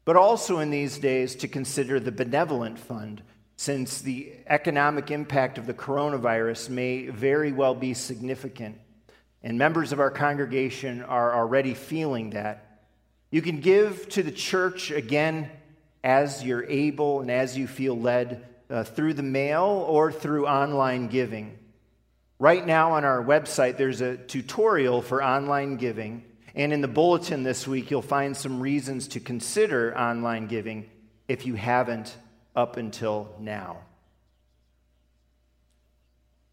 but 0.05 0.17
also 0.17 0.59
in 0.59 0.71
these 0.71 0.99
days 0.99 1.35
to 1.37 1.49
consider 1.49 1.99
the 1.99 2.13
benevolent 2.13 2.79
fund, 2.79 3.23
since 3.57 4.01
the 4.01 4.33
economic 4.49 5.11
impact 5.11 5.57
of 5.57 5.67
the 5.67 5.75
coronavirus 5.75 6.69
may 6.69 7.09
very 7.09 7.53
well 7.53 7.75
be 7.75 7.95
significant. 7.95 8.79
And 9.43 9.59
members 9.59 9.93
of 9.93 10.01
our 10.01 10.11
congregation 10.11 11.03
are 11.03 11.35
already 11.35 11.75
feeling 11.75 12.31
that 12.31 12.72
you 13.33 13.41
can 13.41 13.61
give 13.61 14.09
to 14.11 14.23
the 14.23 14.31
church 14.31 14.91
again 14.91 15.51
as 16.05 16.45
you're 16.45 16.65
able 16.65 17.23
and 17.23 17.31
as 17.31 17.57
you 17.57 17.67
feel 17.67 17.99
led 17.99 18.45
uh, 18.69 18.85
through 18.85 19.15
the 19.15 19.23
mail 19.23 19.85
or 19.89 20.13
through 20.13 20.47
online 20.47 21.09
giving. 21.09 21.59
Right 22.39 22.65
now 22.65 22.93
on 22.93 23.07
our 23.07 23.25
website, 23.25 23.79
there's 23.79 24.03
a 24.03 24.19
tutorial 24.19 25.01
for 25.01 25.25
online 25.25 25.77
giving. 25.77 26.25
And 26.55 26.75
in 26.75 26.83
the 26.83 26.89
bulletin 26.89 27.43
this 27.43 27.67
week, 27.67 27.91
you'll 27.91 28.03
find 28.03 28.37
some 28.37 28.61
reasons 28.61 29.09
to 29.09 29.21
consider 29.21 29.97
online 29.97 30.47
giving 30.47 30.91
if 31.27 31.47
you 31.47 31.55
haven't 31.55 32.15
up 32.55 32.77
until 32.77 33.35
now. 33.41 33.79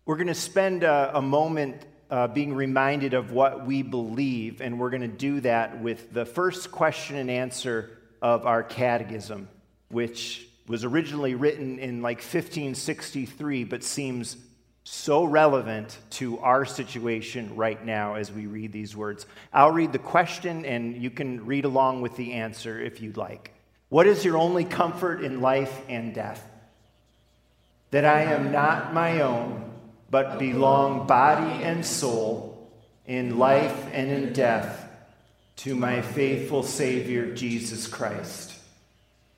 We're 0.05 0.15
going 0.15 0.27
to 0.27 0.33
spend 0.33 0.83
a, 0.83 1.17
a 1.17 1.21
moment 1.21 1.85
uh, 2.09 2.27
being 2.27 2.53
reminded 2.53 3.13
of 3.13 3.31
what 3.31 3.65
we 3.65 3.81
believe, 3.83 4.61
and 4.61 4.79
we're 4.79 4.89
going 4.89 5.01
to 5.01 5.07
do 5.07 5.41
that 5.41 5.81
with 5.81 6.11
the 6.13 6.25
first 6.25 6.71
question 6.71 7.17
and 7.17 7.29
answer 7.29 7.97
of 8.21 8.45
our 8.45 8.63
catechism, 8.63 9.47
which 9.89 10.47
was 10.67 10.83
originally 10.83 11.35
written 11.35 11.79
in 11.79 12.01
like 12.01 12.17
1563 12.17 13.63
but 13.63 13.83
seems 13.83 14.37
so 14.83 15.23
relevant 15.23 15.97
to 16.09 16.39
our 16.39 16.65
situation 16.65 17.55
right 17.55 17.85
now 17.85 18.15
as 18.15 18.31
we 18.31 18.47
read 18.47 18.71
these 18.71 18.95
words. 18.95 19.25
I'll 19.53 19.71
read 19.71 19.91
the 19.91 19.99
question 19.99 20.65
and 20.65 20.95
you 20.95 21.11
can 21.11 21.45
read 21.45 21.65
along 21.65 22.01
with 22.01 22.15
the 22.15 22.33
answer 22.33 22.79
if 22.79 23.01
you'd 23.01 23.17
like. 23.17 23.53
What 23.89 24.07
is 24.07 24.25
your 24.25 24.37
only 24.37 24.65
comfort 24.65 25.23
in 25.23 25.41
life 25.41 25.81
and 25.89 26.13
death? 26.13 26.43
That 27.91 28.05
I 28.05 28.23
am 28.23 28.51
not 28.51 28.93
my 28.93 29.21
own, 29.21 29.68
but 30.09 30.39
belong 30.39 31.05
body 31.07 31.63
and 31.63 31.85
soul 31.85 32.71
in 33.05 33.37
life 33.37 33.87
and 33.93 34.09
in 34.09 34.33
death 34.33 34.87
to 35.57 35.75
my 35.75 36.01
faithful 36.01 36.63
Savior, 36.63 37.33
Jesus 37.33 37.87
Christ. 37.87 38.53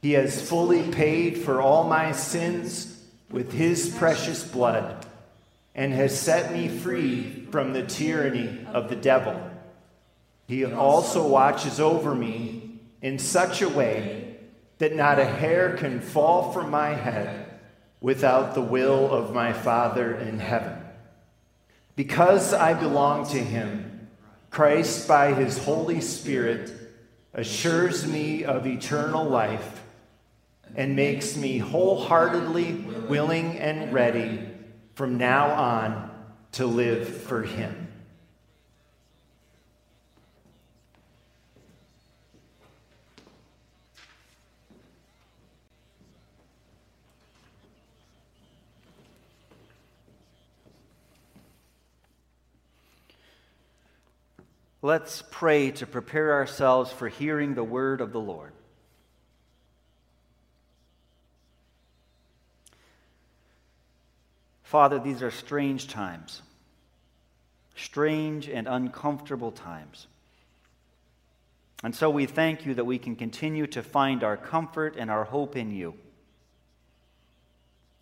He 0.02 0.14
has 0.14 0.48
fully 0.48 0.92
paid 0.92 1.38
for 1.38 1.62
all 1.62 1.84
my 1.88 2.12
sins 2.12 3.02
with 3.30 3.52
his 3.54 3.96
precious 3.98 4.44
blood 4.44 5.06
and 5.74 5.94
has 5.94 6.20
set 6.20 6.52
me 6.52 6.68
free 6.68 7.48
from 7.52 7.74
the 7.74 7.84
tyranny 7.84 8.66
of 8.74 8.90
the 8.90 8.96
devil. 8.96 9.50
He 10.48 10.66
also 10.66 11.28
watches 11.28 11.80
over 11.80 12.14
me 12.14 12.80
in 13.02 13.20
such 13.20 13.62
a 13.62 13.70
way 13.70 14.38
that 14.80 14.96
not 14.96 15.20
a 15.20 15.26
hair 15.26 15.78
can 15.78 16.02
fall 16.02 16.52
from 16.52 16.70
my 16.70 16.90
head 16.90 17.41
without 18.02 18.54
the 18.56 18.62
will 18.62 19.10
of 19.10 19.34
my 19.34 19.54
Father 19.54 20.14
in 20.14 20.40
heaven. 20.40 20.78
Because 21.96 22.54
I 22.54 22.74
belong 22.74 23.28
to 23.30 23.38
him, 23.38 24.10
Christ, 24.50 25.08
by 25.08 25.34
his 25.34 25.64
Holy 25.64 26.02
Spirit, 26.02 26.74
assures 27.34 28.06
me 28.06 28.44
of 28.44 28.68
eternal 28.68 29.24
life 29.24 29.82
and 30.76 30.96
makes 30.96 31.36
me 31.38 31.58
wholeheartedly 31.58 32.74
willing 33.08 33.58
and 33.60 33.94
ready 33.94 34.40
from 34.96 35.18
now 35.18 35.52
on 35.52 36.12
to 36.54 36.66
live 36.66 37.08
for 37.08 37.44
Him. 37.44 37.91
Let's 54.84 55.24
pray 55.30 55.72
to 55.72 55.86
prepare 55.86 56.34
ourselves 56.34 56.92
for 56.92 57.08
hearing 57.08 57.54
the 57.54 57.64
word 57.64 58.02
of 58.02 58.12
the 58.12 58.20
Lord. 58.20 58.52
Father, 64.64 65.00
these 65.00 65.22
are 65.22 65.32
strange 65.32 65.90
times, 65.90 66.42
strange 67.76 68.48
and 68.48 68.68
uncomfortable 68.68 69.52
times. 69.52 70.08
And 71.84 71.94
so 71.94 72.10
we 72.10 72.26
thank 72.26 72.66
you 72.66 72.76
that 72.76 72.86
we 72.86 72.98
can 72.98 73.16
continue 73.16 73.68
to 73.68 73.84
find 73.84 74.24
our 74.24 74.38
comfort 74.38 74.96
and 74.98 75.12
our 75.12 75.26
hope 75.26 75.56
in 75.58 75.72
you. 75.72 75.94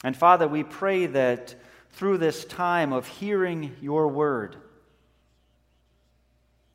And 0.04 0.16
Father, 0.16 0.48
we 0.48 0.64
pray 0.64 1.08
that 1.08 1.56
through 1.92 2.20
this 2.20 2.46
time 2.46 2.94
of 2.94 3.08
hearing 3.08 3.76
your 3.82 4.08
word, 4.08 4.56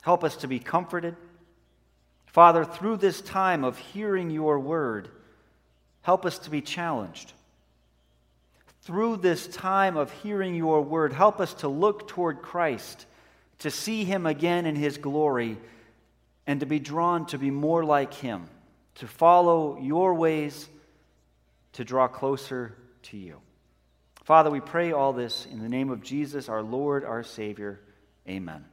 help 0.05 0.23
us 0.23 0.37
to 0.37 0.47
be 0.47 0.59
comforted. 0.59 1.17
Father, 2.27 2.64
through 2.64 2.97
this 2.97 3.21
time 3.21 3.64
of 3.64 3.77
hearing 3.79 4.31
your 4.31 4.59
word, 4.59 5.09
help 6.03 6.25
us 6.25 6.38
to 6.40 6.51
be 6.51 6.61
challenged 6.61 7.33
through 8.85 9.17
this 9.17 9.47
time 9.47 9.97
of 9.97 10.12
hearing 10.23 10.55
your 10.55 10.83
word, 10.83 11.12
help 11.12 11.40
us 11.40 11.55
to 11.55 11.69
look 11.69 12.07
toward 12.07 12.43
Christ, 12.43 13.07
to 13.61 13.71
see 13.71 14.05
him 14.05 14.27
again 14.27 14.67
in 14.67 14.77
his 14.77 14.99
glory, 14.99 15.57
and 16.47 16.61
to 16.61 16.67
be 16.67 16.79
drawn 16.79 17.25
to 17.27 17.38
be 17.38 17.51
more 17.51 17.83
like 17.83 18.12
him, 18.12 18.47
to 18.97 19.07
follow 19.07 19.79
your 19.81 20.14
ways, 20.14 20.69
to 21.73 21.85
draw 21.85 22.09
closer 22.09 22.77
to 23.05 23.17
you. 23.17 23.40
Father, 24.25 24.51
we 24.51 24.61
pray 24.61 24.93
all 24.93 25.14
this 25.14 25.47
in 25.51 25.61
the 25.61 25.69
name 25.69 25.90
of 25.90 26.03
Jesus, 26.03 26.51
our 26.51 26.62
Lord, 26.62 27.05
our 27.05 27.23
Savior. 27.23 27.81
Amen. 28.29 28.64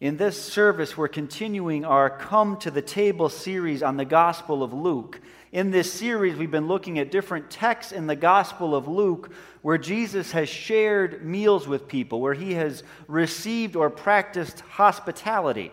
In 0.00 0.16
this 0.16 0.42
service, 0.42 0.96
we're 0.96 1.06
continuing 1.06 1.84
our 1.84 2.10
Come 2.10 2.56
to 2.58 2.70
the 2.72 2.82
Table 2.82 3.28
series 3.28 3.80
on 3.80 3.96
the 3.96 4.04
Gospel 4.04 4.64
of 4.64 4.72
Luke. 4.74 5.20
In 5.52 5.70
this 5.70 5.90
series, 5.92 6.34
we've 6.34 6.50
been 6.50 6.66
looking 6.66 6.98
at 6.98 7.12
different 7.12 7.48
texts 7.48 7.92
in 7.92 8.08
the 8.08 8.16
Gospel 8.16 8.74
of 8.74 8.88
Luke 8.88 9.30
where 9.62 9.78
Jesus 9.78 10.32
has 10.32 10.48
shared 10.48 11.24
meals 11.24 11.68
with 11.68 11.86
people, 11.86 12.20
where 12.20 12.34
he 12.34 12.54
has 12.54 12.82
received 13.06 13.76
or 13.76 13.88
practiced 13.88 14.60
hospitality. 14.62 15.70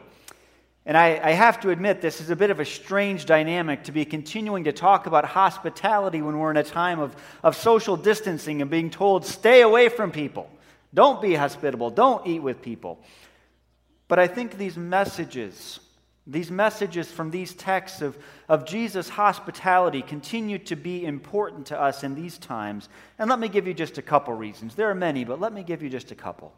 And 0.86 0.96
I, 0.96 1.20
I, 1.24 1.32
have 1.32 1.60
to 1.62 1.72
admit, 1.72 2.00
this 2.00 2.22
is 2.22 2.30
a 2.30 2.36
bit 2.36 2.52
of 2.52 2.60
a 2.60 2.66
strange 2.66 3.26
dynamic 3.26 3.86
to 3.86 3.92
be 3.92 4.06
continuing 4.06 4.66
to 4.66 4.72
talk 4.72 5.08
about 5.08 5.26
hospitality 5.26 6.22
when 6.22 6.38
we're 6.38 6.52
in 6.52 6.58
a 6.58 6.64
time 6.64 7.00
of, 7.00 7.16
of 7.44 7.56
social 7.56 7.98
distancing 7.98 8.62
and 8.62 8.70
being 8.70 8.92
told, 8.92 9.26
stay 9.26 9.62
away 9.62 9.90
from 9.90 10.12
people. 10.12 10.48
Don't 10.94 11.22
be 11.22 11.34
hospitable. 11.34 11.90
Don't 11.90 12.28
eat 12.28 12.42
with 12.42 12.62
people. 12.62 13.00
But 14.12 14.20
I 14.20 14.28
think 14.28 14.58
these 14.58 14.76
messages, 14.76 15.80
these 16.28 16.52
messages 16.52 17.10
from 17.10 17.32
these 17.32 17.54
texts 17.54 18.02
of, 18.02 18.18
of 18.50 18.66
Jesus' 18.66 19.08
hospitality 19.08 20.02
continue 20.02 20.58
to 20.58 20.76
be 20.76 21.06
important 21.06 21.68
to 21.68 21.82
us 21.82 22.04
in 22.04 22.14
these 22.14 22.38
times. 22.38 22.90
And 23.18 23.30
let 23.30 23.40
me 23.40 23.48
give 23.48 23.68
you 23.68 23.74
just 23.74 23.98
a 23.98 24.02
couple 24.02 24.34
reasons. 24.34 24.76
There 24.76 24.90
are 24.90 24.96
many, 24.96 25.24
but 25.24 25.40
let 25.40 25.54
me 25.54 25.64
give 25.64 25.82
you 25.82 25.90
just 25.90 26.12
a 26.12 26.16
couple. 26.16 26.54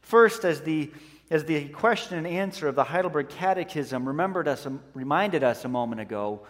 First, 0.00 0.44
as 0.44 0.60
the, 0.60 0.92
as 1.28 1.44
the 1.44 1.70
question 1.70 2.18
and 2.18 2.24
answer 2.24 2.68
of 2.68 2.76
the 2.76 2.84
Heidelberg 2.84 3.30
Catechism 3.30 4.06
remembered 4.06 4.46
us, 4.46 4.64
reminded 4.94 5.42
us 5.42 5.64
a 5.64 5.68
moment 5.68 6.00
ago, 6.00 6.46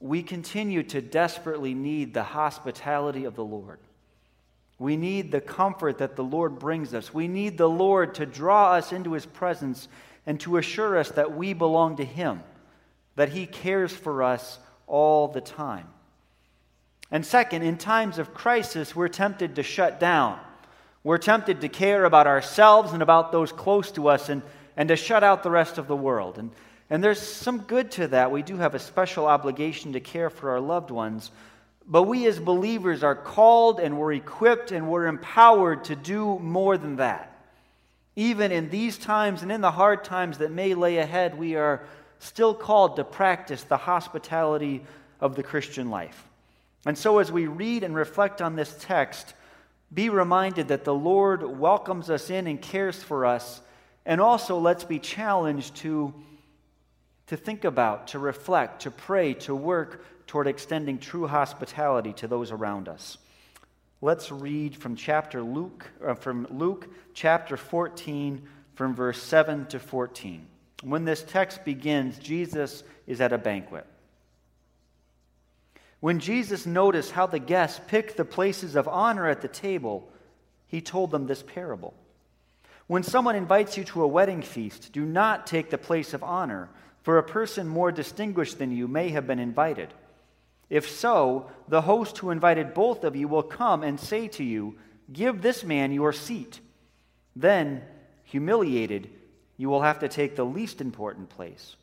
we 0.00 0.22
continue 0.22 0.82
to 0.82 1.00
desperately 1.00 1.72
need 1.72 2.12
the 2.12 2.24
hospitality 2.24 3.24
of 3.24 3.36
the 3.36 3.44
Lord. 3.44 3.78
We 4.82 4.96
need 4.96 5.30
the 5.30 5.40
comfort 5.40 5.98
that 5.98 6.16
the 6.16 6.24
Lord 6.24 6.58
brings 6.58 6.92
us. 6.92 7.14
We 7.14 7.28
need 7.28 7.56
the 7.56 7.68
Lord 7.68 8.16
to 8.16 8.26
draw 8.26 8.72
us 8.72 8.90
into 8.90 9.12
his 9.12 9.24
presence 9.24 9.86
and 10.26 10.40
to 10.40 10.56
assure 10.56 10.98
us 10.98 11.10
that 11.12 11.36
we 11.36 11.52
belong 11.52 11.96
to 11.98 12.04
Him, 12.04 12.42
that 13.14 13.28
He 13.28 13.46
cares 13.46 13.92
for 13.92 14.24
us 14.24 14.58
all 14.88 15.28
the 15.28 15.40
time. 15.40 15.86
And 17.12 17.24
second, 17.24 17.62
in 17.62 17.78
times 17.78 18.18
of 18.18 18.34
crisis, 18.34 18.96
we're 18.96 19.06
tempted 19.06 19.54
to 19.54 19.62
shut 19.62 20.00
down. 20.00 20.40
We're 21.04 21.18
tempted 21.18 21.60
to 21.60 21.68
care 21.68 22.04
about 22.04 22.26
ourselves 22.26 22.92
and 22.92 23.04
about 23.04 23.30
those 23.30 23.52
close 23.52 23.92
to 23.92 24.08
us 24.08 24.28
and, 24.28 24.42
and 24.76 24.88
to 24.88 24.96
shut 24.96 25.22
out 25.22 25.44
the 25.44 25.50
rest 25.50 25.78
of 25.78 25.86
the 25.86 25.94
world. 25.94 26.38
And, 26.38 26.50
and 26.90 27.04
there's 27.04 27.20
some 27.20 27.58
good 27.58 27.92
to 27.92 28.08
that. 28.08 28.32
We 28.32 28.42
do 28.42 28.56
have 28.56 28.74
a 28.74 28.80
special 28.80 29.26
obligation 29.26 29.92
to 29.92 30.00
care 30.00 30.28
for 30.28 30.50
our 30.50 30.60
loved 30.60 30.90
ones. 30.90 31.30
But 31.86 32.04
we 32.04 32.26
as 32.26 32.38
believers 32.38 33.02
are 33.02 33.14
called 33.14 33.80
and 33.80 33.98
we're 33.98 34.12
equipped 34.12 34.72
and 34.72 34.88
we're 34.88 35.06
empowered 35.06 35.84
to 35.84 35.96
do 35.96 36.38
more 36.38 36.78
than 36.78 36.96
that. 36.96 37.28
Even 38.14 38.52
in 38.52 38.68
these 38.70 38.98
times 38.98 39.42
and 39.42 39.50
in 39.50 39.60
the 39.60 39.70
hard 39.70 40.04
times 40.04 40.38
that 40.38 40.52
may 40.52 40.74
lay 40.74 40.98
ahead, 40.98 41.36
we 41.36 41.56
are 41.56 41.82
still 42.18 42.54
called 42.54 42.96
to 42.96 43.04
practice 43.04 43.64
the 43.64 43.76
hospitality 43.76 44.82
of 45.20 45.34
the 45.34 45.42
Christian 45.42 45.90
life. 45.90 46.28
And 46.84 46.98
so, 46.98 47.18
as 47.18 47.30
we 47.30 47.46
read 47.46 47.84
and 47.84 47.94
reflect 47.94 48.42
on 48.42 48.56
this 48.56 48.76
text, 48.80 49.34
be 49.92 50.08
reminded 50.08 50.68
that 50.68 50.84
the 50.84 50.94
Lord 50.94 51.42
welcomes 51.58 52.10
us 52.10 52.30
in 52.30 52.46
and 52.46 52.60
cares 52.60 53.02
for 53.02 53.24
us. 53.24 53.60
And 54.04 54.20
also, 54.20 54.58
let's 54.58 54.84
be 54.84 54.98
challenged 54.98 55.76
to, 55.76 56.12
to 57.28 57.36
think 57.36 57.64
about, 57.64 58.08
to 58.08 58.18
reflect, 58.18 58.82
to 58.82 58.90
pray, 58.90 59.34
to 59.34 59.54
work 59.54 60.04
toward 60.32 60.46
extending 60.46 60.96
true 60.96 61.26
hospitality 61.26 62.14
to 62.14 62.26
those 62.26 62.50
around 62.50 62.88
us. 62.88 63.18
Let's 64.00 64.32
read 64.32 64.74
from 64.74 64.96
chapter 64.96 65.42
Luke, 65.42 65.86
uh, 66.02 66.14
from 66.14 66.46
Luke 66.48 66.88
chapter 67.12 67.58
14, 67.58 68.40
from 68.74 68.94
verse 68.94 69.22
7 69.22 69.66
to 69.66 69.78
14. 69.78 70.46
When 70.84 71.04
this 71.04 71.22
text 71.22 71.66
begins, 71.66 72.18
Jesus 72.18 72.82
is 73.06 73.20
at 73.20 73.34
a 73.34 73.36
banquet. 73.36 73.84
When 76.00 76.18
Jesus 76.18 76.64
noticed 76.64 77.10
how 77.10 77.26
the 77.26 77.38
guests 77.38 77.82
picked 77.86 78.16
the 78.16 78.24
places 78.24 78.74
of 78.74 78.88
honor 78.88 79.28
at 79.28 79.42
the 79.42 79.48
table, 79.48 80.10
he 80.66 80.80
told 80.80 81.10
them 81.10 81.26
this 81.26 81.42
parable. 81.42 81.92
When 82.86 83.02
someone 83.02 83.36
invites 83.36 83.76
you 83.76 83.84
to 83.84 84.02
a 84.02 84.08
wedding 84.08 84.40
feast, 84.40 84.94
do 84.94 85.04
not 85.04 85.46
take 85.46 85.68
the 85.68 85.76
place 85.76 86.14
of 86.14 86.24
honor, 86.24 86.70
for 87.02 87.18
a 87.18 87.22
person 87.22 87.68
more 87.68 87.92
distinguished 87.92 88.58
than 88.58 88.74
you 88.74 88.88
may 88.88 89.10
have 89.10 89.26
been 89.26 89.38
invited. 89.38 89.92
If 90.70 90.88
so, 90.88 91.50
the 91.68 91.82
host 91.82 92.18
who 92.18 92.30
invited 92.30 92.74
both 92.74 93.04
of 93.04 93.14
you 93.16 93.28
will 93.28 93.42
come 93.42 93.82
and 93.82 93.98
say 94.00 94.28
to 94.28 94.44
you, 94.44 94.76
Give 95.12 95.42
this 95.42 95.64
man 95.64 95.92
your 95.92 96.12
seat. 96.12 96.60
Then, 97.36 97.82
humiliated, 98.24 99.10
you 99.56 99.68
will 99.68 99.82
have 99.82 99.98
to 100.00 100.08
take 100.08 100.36
the 100.36 100.44
least 100.44 100.80
important 100.80 101.28
place. 101.28 101.76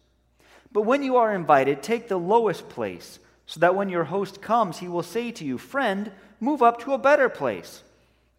But 0.72 0.84
when 0.84 1.04
you 1.04 1.18
are 1.18 1.34
invited, 1.34 1.82
take 1.82 2.08
the 2.08 2.20
lowest 2.20 2.70
place, 2.70 3.20
so 3.46 3.60
that 3.60 3.76
when 3.76 3.90
your 3.90 4.06
host 4.06 4.42
comes, 4.42 4.80
he 4.80 4.88
will 4.88 5.04
say 5.04 5.32
to 5.32 5.46
you, 5.46 5.58
Friend, 5.58 6.12
move 6.40 6.62
up 6.62 6.82
to 6.82 6.94
a 6.94 6.98
better 6.98 7.30
place. 7.30 7.84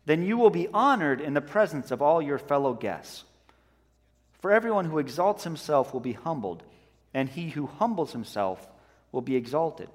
Then 0.07 0.23
you 0.23 0.39
will 0.39 0.51
be 0.51 0.69
honored 0.73 1.21
in 1.21 1.35
the 1.35 1.41
presence 1.41 1.91
of 1.91 2.03
all 2.03 2.23
your 2.23 2.39
fellow 2.39 2.75
guests. 2.75 3.25
For 4.41 4.51
everyone 4.53 4.87
who 4.87 4.99
exalts 4.99 5.45
himself 5.45 5.93
will 5.93 6.01
be 6.01 6.15
humbled, 6.15 6.63
and 7.13 7.29
he 7.29 7.51
who 7.51 7.67
humbles 7.67 8.13
himself 8.13 8.67
will 9.13 9.21
be 9.21 9.37
exalted. 9.37 9.89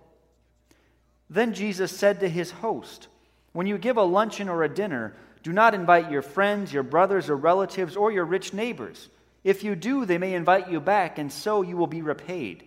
Then 1.29 1.53
Jesus 1.53 1.95
said 1.95 2.19
to 2.19 2.29
his 2.29 2.51
host, 2.51 3.07
When 3.53 3.67
you 3.67 3.77
give 3.77 3.97
a 3.97 4.03
luncheon 4.03 4.49
or 4.49 4.63
a 4.63 4.73
dinner, 4.73 5.15
do 5.43 5.51
not 5.51 5.73
invite 5.73 6.11
your 6.11 6.21
friends, 6.21 6.73
your 6.73 6.83
brothers 6.83 7.29
or 7.29 7.35
relatives, 7.35 7.95
or 7.95 8.11
your 8.11 8.25
rich 8.25 8.53
neighbors. 8.53 9.09
If 9.43 9.63
you 9.63 9.75
do, 9.75 10.05
they 10.05 10.17
may 10.17 10.33
invite 10.33 10.69
you 10.69 10.79
back, 10.79 11.17
and 11.17 11.31
so 11.31 11.61
you 11.61 11.77
will 11.77 11.87
be 11.87 12.01
repaid. 12.01 12.63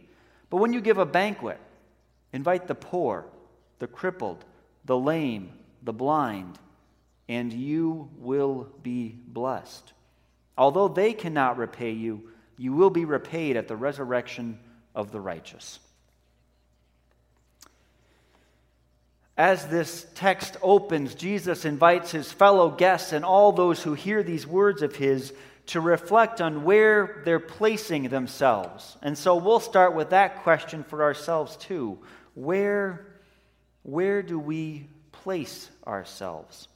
But 0.50 0.58
when 0.58 0.72
you 0.72 0.80
give 0.80 0.98
a 0.98 1.06
banquet, 1.06 1.60
Invite 2.32 2.66
the 2.66 2.74
poor, 2.74 3.26
the 3.78 3.86
crippled, 3.86 4.44
the 4.84 4.98
lame, 4.98 5.52
the 5.82 5.92
blind, 5.92 6.58
and 7.28 7.52
you 7.52 8.10
will 8.18 8.68
be 8.82 9.18
blessed. 9.26 9.92
Although 10.56 10.88
they 10.88 11.12
cannot 11.12 11.58
repay 11.58 11.92
you, 11.92 12.30
you 12.56 12.72
will 12.72 12.90
be 12.90 13.04
repaid 13.04 13.56
at 13.56 13.68
the 13.68 13.76
resurrection 13.76 14.58
of 14.94 15.12
the 15.12 15.20
righteous. 15.20 15.78
As 19.38 19.68
this 19.68 20.04
text 20.16 20.56
opens, 20.62 21.14
Jesus 21.14 21.64
invites 21.64 22.10
his 22.10 22.32
fellow 22.32 22.70
guests 22.70 23.12
and 23.12 23.24
all 23.24 23.52
those 23.52 23.80
who 23.80 23.94
hear 23.94 24.24
these 24.24 24.44
words 24.44 24.82
of 24.82 24.96
his 24.96 25.32
to 25.66 25.80
reflect 25.80 26.40
on 26.40 26.64
where 26.64 27.22
they're 27.24 27.38
placing 27.38 28.08
themselves. 28.08 28.96
And 29.00 29.16
so 29.16 29.36
we'll 29.36 29.60
start 29.60 29.94
with 29.94 30.10
that 30.10 30.42
question 30.42 30.82
for 30.82 31.04
ourselves 31.04 31.56
too. 31.56 32.00
Where, 32.34 33.06
where 33.84 34.24
do 34.24 34.40
we 34.40 34.88
place 35.12 35.70
ourselves? 35.86 36.66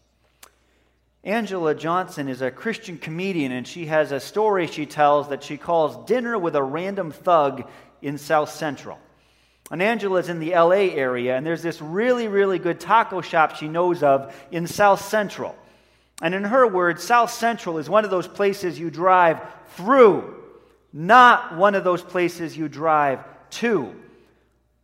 Angela 1.25 1.75
Johnson 1.75 2.29
is 2.29 2.43
a 2.43 2.51
Christian 2.53 2.97
comedian, 2.97 3.51
and 3.51 3.67
she 3.67 3.87
has 3.87 4.13
a 4.13 4.21
story 4.21 4.69
she 4.69 4.87
tells 4.87 5.31
that 5.31 5.43
she 5.43 5.57
calls 5.57 6.07
Dinner 6.07 6.39
with 6.39 6.55
a 6.55 6.63
Random 6.63 7.11
Thug 7.11 7.69
in 8.03 8.19
South 8.19 8.51
Central. 8.51 8.99
And 9.73 9.83
Angela's 9.83 10.29
in 10.29 10.39
the 10.39 10.51
LA 10.51 10.93
area, 10.93 11.35
and 11.35 11.47
there's 11.47 11.63
this 11.63 11.81
really, 11.81 12.29
really 12.29 12.59
good 12.59 12.79
taco 12.79 13.23
shop 13.23 13.57
she 13.57 13.69
knows 13.69 14.03
of 14.03 14.35
in 14.51 14.67
South 14.67 15.01
Central. 15.01 15.57
And 16.21 16.35
in 16.35 16.45
her 16.45 16.67
words, 16.67 17.03
South 17.03 17.31
Central 17.31 17.79
is 17.79 17.89
one 17.89 18.05
of 18.05 18.11
those 18.11 18.29
places 18.29 18.79
you 18.79 18.91
drive 18.91 19.41
through, 19.77 20.37
not 20.93 21.57
one 21.57 21.75
of 21.75 21.85
those 21.85 22.03
places 22.03 22.55
you 22.55 22.69
drive 22.69 23.25
to. 23.53 23.95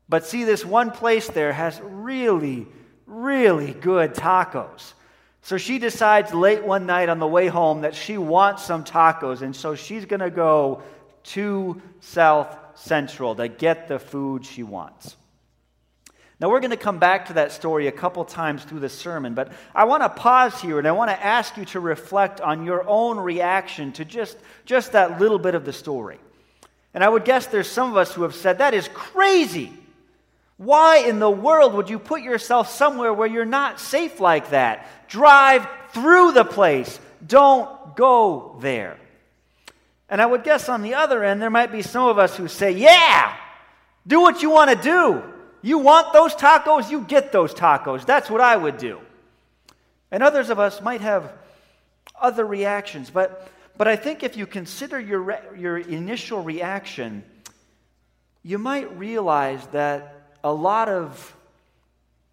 But 0.08 0.24
see, 0.24 0.44
this 0.44 0.64
one 0.64 0.90
place 0.90 1.28
there 1.28 1.52
has 1.52 1.78
really, 1.82 2.66
really 3.04 3.74
good 3.74 4.14
tacos. 4.14 4.94
So 5.42 5.58
she 5.58 5.78
decides 5.78 6.32
late 6.32 6.64
one 6.64 6.86
night 6.86 7.10
on 7.10 7.18
the 7.18 7.26
way 7.26 7.48
home 7.48 7.82
that 7.82 7.94
she 7.94 8.16
wants 8.16 8.64
some 8.64 8.84
tacos, 8.84 9.42
and 9.42 9.54
so 9.54 9.74
she's 9.74 10.06
going 10.06 10.20
to 10.20 10.30
go 10.30 10.82
to 11.24 11.82
South 12.00 12.56
Central 12.78 13.34
to 13.36 13.48
get 13.48 13.88
the 13.88 13.98
food 13.98 14.44
she 14.44 14.62
wants. 14.62 15.16
Now, 16.40 16.50
we're 16.50 16.60
going 16.60 16.70
to 16.70 16.76
come 16.76 16.98
back 16.98 17.26
to 17.26 17.32
that 17.34 17.50
story 17.50 17.88
a 17.88 17.92
couple 17.92 18.24
times 18.24 18.62
through 18.62 18.78
the 18.78 18.88
sermon, 18.88 19.34
but 19.34 19.50
I 19.74 19.84
want 19.84 20.04
to 20.04 20.08
pause 20.08 20.60
here 20.60 20.78
and 20.78 20.86
I 20.86 20.92
want 20.92 21.10
to 21.10 21.24
ask 21.24 21.56
you 21.56 21.64
to 21.66 21.80
reflect 21.80 22.40
on 22.40 22.64
your 22.64 22.86
own 22.86 23.18
reaction 23.18 23.90
to 23.92 24.04
just, 24.04 24.38
just 24.64 24.92
that 24.92 25.20
little 25.20 25.40
bit 25.40 25.56
of 25.56 25.64
the 25.64 25.72
story. 25.72 26.20
And 26.94 27.02
I 27.02 27.08
would 27.08 27.24
guess 27.24 27.46
there's 27.46 27.68
some 27.68 27.90
of 27.90 27.96
us 27.96 28.14
who 28.14 28.22
have 28.22 28.36
said, 28.36 28.58
That 28.58 28.72
is 28.72 28.88
crazy. 28.94 29.72
Why 30.58 30.98
in 30.98 31.18
the 31.18 31.30
world 31.30 31.74
would 31.74 31.90
you 31.90 31.98
put 31.98 32.22
yourself 32.22 32.70
somewhere 32.70 33.12
where 33.12 33.28
you're 33.28 33.44
not 33.44 33.80
safe 33.80 34.20
like 34.20 34.50
that? 34.50 34.86
Drive 35.08 35.66
through 35.90 36.32
the 36.32 36.44
place. 36.44 36.98
Don't 37.26 37.96
go 37.96 38.56
there. 38.60 38.96
And 40.08 40.22
I 40.22 40.26
would 40.26 40.44
guess 40.44 40.68
on 40.68 40.82
the 40.82 40.94
other 40.94 41.22
end, 41.22 41.42
there 41.42 41.50
might 41.50 41.70
be 41.70 41.82
some 41.82 42.08
of 42.08 42.18
us 42.18 42.36
who 42.36 42.48
say, 42.48 42.70
Yeah, 42.72 43.36
do 44.06 44.20
what 44.20 44.42
you 44.42 44.50
want 44.50 44.70
to 44.70 44.76
do. 44.76 45.22
You 45.60 45.78
want 45.78 46.12
those 46.12 46.34
tacos, 46.34 46.90
you 46.90 47.02
get 47.02 47.32
those 47.32 47.52
tacos. 47.52 48.06
That's 48.06 48.30
what 48.30 48.40
I 48.40 48.56
would 48.56 48.78
do. 48.78 49.00
And 50.10 50.22
others 50.22 50.50
of 50.50 50.58
us 50.58 50.80
might 50.80 51.00
have 51.00 51.32
other 52.18 52.46
reactions. 52.46 53.10
But, 53.10 53.50
but 53.76 53.88
I 53.88 53.96
think 53.96 54.22
if 54.22 54.36
you 54.36 54.46
consider 54.46 54.98
your, 54.98 55.20
re- 55.20 55.40
your 55.56 55.78
initial 55.78 56.42
reaction, 56.42 57.24
you 58.42 58.58
might 58.58 58.96
realize 58.96 59.66
that 59.68 60.36
a 60.42 60.52
lot 60.52 60.88
of 60.88 61.34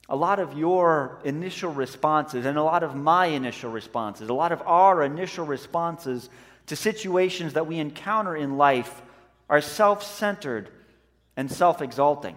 a 0.08 0.16
lot 0.16 0.40
of 0.40 0.56
your 0.56 1.20
initial 1.24 1.72
responses 1.72 2.46
and 2.46 2.60
a 2.60 2.64
lot 2.64 2.84
of 2.84 2.96
my 2.96 3.26
initial 3.26 3.72
responses, 3.72 4.30
a 4.30 4.34
lot 4.34 4.52
of 4.52 4.62
our 4.62 5.04
initial 5.04 5.46
responses 5.46 6.30
to 6.68 6.76
situations 6.76 7.54
that 7.54 7.68
we 7.68 7.78
encounter 7.80 8.36
in 8.36 8.58
life 8.58 9.02
are 9.50 9.62
self 9.62 10.04
centered 10.04 10.70
and 11.38 11.52
self 11.52 11.82
exalting. 11.82 12.36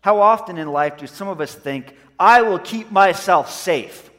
How 0.00 0.20
often 0.20 0.58
in 0.58 0.68
life 0.68 0.98
do 0.98 1.06
some 1.06 1.28
of 1.28 1.40
us 1.40 1.54
think, 1.54 1.96
I 2.18 2.42
will 2.42 2.58
keep 2.58 2.90
myself 2.90 3.50
safe? 3.50 4.10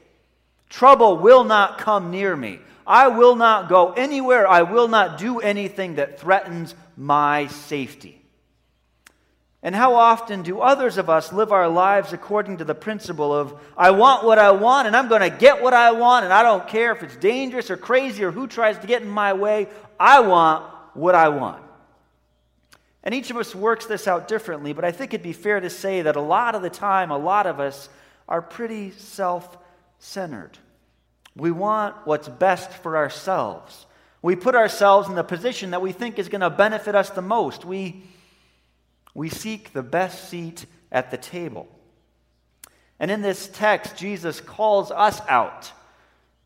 Trouble 0.69 1.17
will 1.17 1.43
not 1.43 1.77
come 1.77 2.09
near 2.09 2.35
me. 2.35 2.59
I 2.87 3.07
will 3.07 3.35
not 3.35 3.69
go 3.69 3.91
anywhere. 3.91 4.47
I 4.47 4.63
will 4.63 4.87
not 4.87 5.17
do 5.17 5.39
anything 5.39 5.95
that 5.95 6.19
threatens 6.19 6.73
my 6.97 7.47
safety. 7.47 8.24
And 9.65 9.73
how 9.73 9.95
often 9.95 10.43
do 10.43 10.59
others 10.59 10.99
of 10.99 11.09
us 11.09 11.33
live 11.33 11.51
our 11.51 11.67
lives 11.67 12.13
according 12.13 12.57
to 12.57 12.65
the 12.65 12.75
principle 12.75 13.33
of, 13.33 13.59
I 13.75 13.89
want 13.89 14.23
what 14.23 14.37
I 14.37 14.51
want 14.51 14.85
and 14.85 14.95
I'm 14.95 15.09
going 15.09 15.23
to 15.23 15.35
get 15.35 15.63
what 15.63 15.73
I 15.73 15.91
want 15.91 16.23
and 16.23 16.31
I 16.31 16.43
don't 16.43 16.67
care 16.67 16.91
if 16.91 17.01
it's 17.01 17.15
dangerous 17.15 17.71
or 17.71 17.75
crazy 17.75 18.23
or 18.23 18.29
who 18.29 18.45
tries 18.45 18.77
to 18.77 18.85
get 18.85 19.01
in 19.01 19.09
my 19.09 19.33
way. 19.33 19.67
I 19.99 20.19
want 20.19 20.71
what 20.93 21.15
I 21.15 21.29
want. 21.29 21.63
And 23.03 23.15
each 23.15 23.31
of 23.31 23.37
us 23.37 23.55
works 23.55 23.87
this 23.87 24.07
out 24.07 24.27
differently, 24.27 24.71
but 24.71 24.85
I 24.85 24.91
think 24.91 25.15
it'd 25.15 25.23
be 25.23 25.33
fair 25.33 25.59
to 25.59 25.71
say 25.71 26.03
that 26.03 26.15
a 26.15 26.21
lot 26.21 26.53
of 26.53 26.61
the 26.61 26.69
time, 26.69 27.09
a 27.09 27.17
lot 27.17 27.47
of 27.47 27.59
us 27.59 27.89
are 28.29 28.43
pretty 28.43 28.91
self 28.91 29.57
centered. 29.97 30.59
We 31.35 31.49
want 31.49 31.95
what's 32.05 32.29
best 32.29 32.71
for 32.71 32.97
ourselves. 32.97 33.87
We 34.21 34.35
put 34.35 34.53
ourselves 34.53 35.09
in 35.09 35.15
the 35.15 35.23
position 35.23 35.71
that 35.71 35.81
we 35.81 35.91
think 35.91 36.19
is 36.19 36.29
going 36.29 36.41
to 36.41 36.51
benefit 36.51 36.93
us 36.93 37.09
the 37.09 37.23
most. 37.23 37.65
We 37.65 38.03
we 39.15 39.29
seek 39.29 39.73
the 39.73 39.81
best 39.81 40.29
seat 40.29 40.67
at 40.91 41.09
the 41.09 41.17
table. 41.17 41.67
And 42.99 43.09
in 43.09 43.21
this 43.21 43.47
text, 43.47 43.97
Jesus 43.97 44.39
calls 44.39 44.91
us 44.91 45.19
out. 45.27 45.71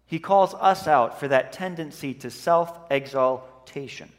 He 0.06 0.20
calls 0.20 0.54
us 0.54 0.88
out 0.88 1.20
for 1.20 1.28
that 1.28 1.52
tendency 1.52 2.14
to 2.16 2.32
self 2.32 2.80
exaltation. 2.90 4.10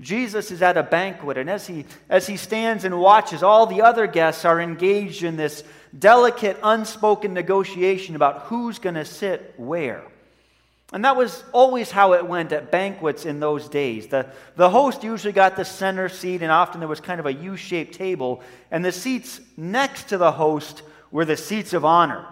Jesus 0.00 0.50
is 0.50 0.60
at 0.60 0.76
a 0.76 0.82
banquet, 0.82 1.38
and 1.38 1.48
as 1.48 1.66
he, 1.66 1.86
as 2.10 2.26
he 2.26 2.36
stands 2.36 2.84
and 2.84 2.98
watches, 2.98 3.42
all 3.42 3.64
the 3.66 3.80
other 3.80 4.06
guests 4.06 4.44
are 4.44 4.60
engaged 4.60 5.22
in 5.22 5.36
this 5.36 5.64
delicate, 5.98 6.58
unspoken 6.62 7.32
negotiation 7.32 8.14
about 8.14 8.42
who's 8.42 8.78
going 8.78 8.96
to 8.96 9.06
sit 9.06 9.54
where. 9.56 10.04
And 10.92 11.04
that 11.04 11.16
was 11.16 11.42
always 11.52 11.90
how 11.90 12.12
it 12.12 12.26
went 12.26 12.52
at 12.52 12.70
banquets 12.70 13.26
in 13.26 13.40
those 13.40 13.68
days. 13.68 14.06
The, 14.06 14.30
the 14.54 14.70
host 14.70 15.02
usually 15.02 15.32
got 15.32 15.56
the 15.56 15.64
center 15.64 16.08
seat, 16.08 16.42
and 16.42 16.52
often 16.52 16.80
there 16.80 16.88
was 16.88 17.00
kind 17.00 17.18
of 17.18 17.26
a 17.26 17.32
U 17.32 17.56
shaped 17.56 17.94
table. 17.94 18.40
And 18.70 18.84
the 18.84 18.92
seats 18.92 19.40
next 19.56 20.10
to 20.10 20.18
the 20.18 20.30
host 20.30 20.82
were 21.10 21.24
the 21.24 21.36
seats 21.36 21.72
of 21.72 21.84
honor. 21.84 22.26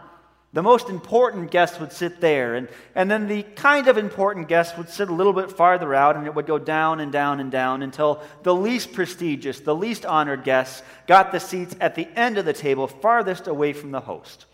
The 0.52 0.62
most 0.62 0.88
important 0.88 1.50
guests 1.50 1.80
would 1.80 1.90
sit 1.90 2.20
there, 2.20 2.54
and, 2.54 2.68
and 2.94 3.10
then 3.10 3.26
the 3.26 3.42
kind 3.42 3.88
of 3.88 3.98
important 3.98 4.46
guests 4.46 4.78
would 4.78 4.88
sit 4.88 5.08
a 5.08 5.12
little 5.12 5.32
bit 5.32 5.50
farther 5.50 5.92
out, 5.92 6.14
and 6.14 6.28
it 6.28 6.34
would 6.36 6.46
go 6.46 6.60
down 6.60 7.00
and 7.00 7.10
down 7.10 7.40
and 7.40 7.50
down 7.50 7.82
until 7.82 8.22
the 8.44 8.54
least 8.54 8.92
prestigious, 8.92 9.58
the 9.58 9.74
least 9.74 10.06
honored 10.06 10.44
guests 10.44 10.84
got 11.08 11.32
the 11.32 11.40
seats 11.40 11.74
at 11.80 11.96
the 11.96 12.06
end 12.14 12.38
of 12.38 12.44
the 12.44 12.52
table, 12.52 12.86
farthest 12.86 13.48
away 13.48 13.72
from 13.72 13.90
the 13.90 14.00
host. 14.00 14.46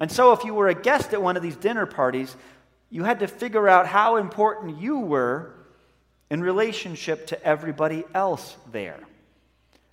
And 0.00 0.10
so, 0.10 0.32
if 0.32 0.42
you 0.42 0.52
were 0.52 0.66
a 0.66 0.74
guest 0.74 1.12
at 1.12 1.22
one 1.22 1.36
of 1.36 1.44
these 1.44 1.54
dinner 1.54 1.86
parties, 1.86 2.34
you 2.90 3.04
had 3.04 3.20
to 3.20 3.26
figure 3.26 3.68
out 3.68 3.86
how 3.86 4.16
important 4.16 4.80
you 4.80 4.98
were 4.98 5.54
in 6.30 6.42
relationship 6.42 7.26
to 7.28 7.42
everybody 7.44 8.04
else 8.14 8.56
there. 8.72 9.00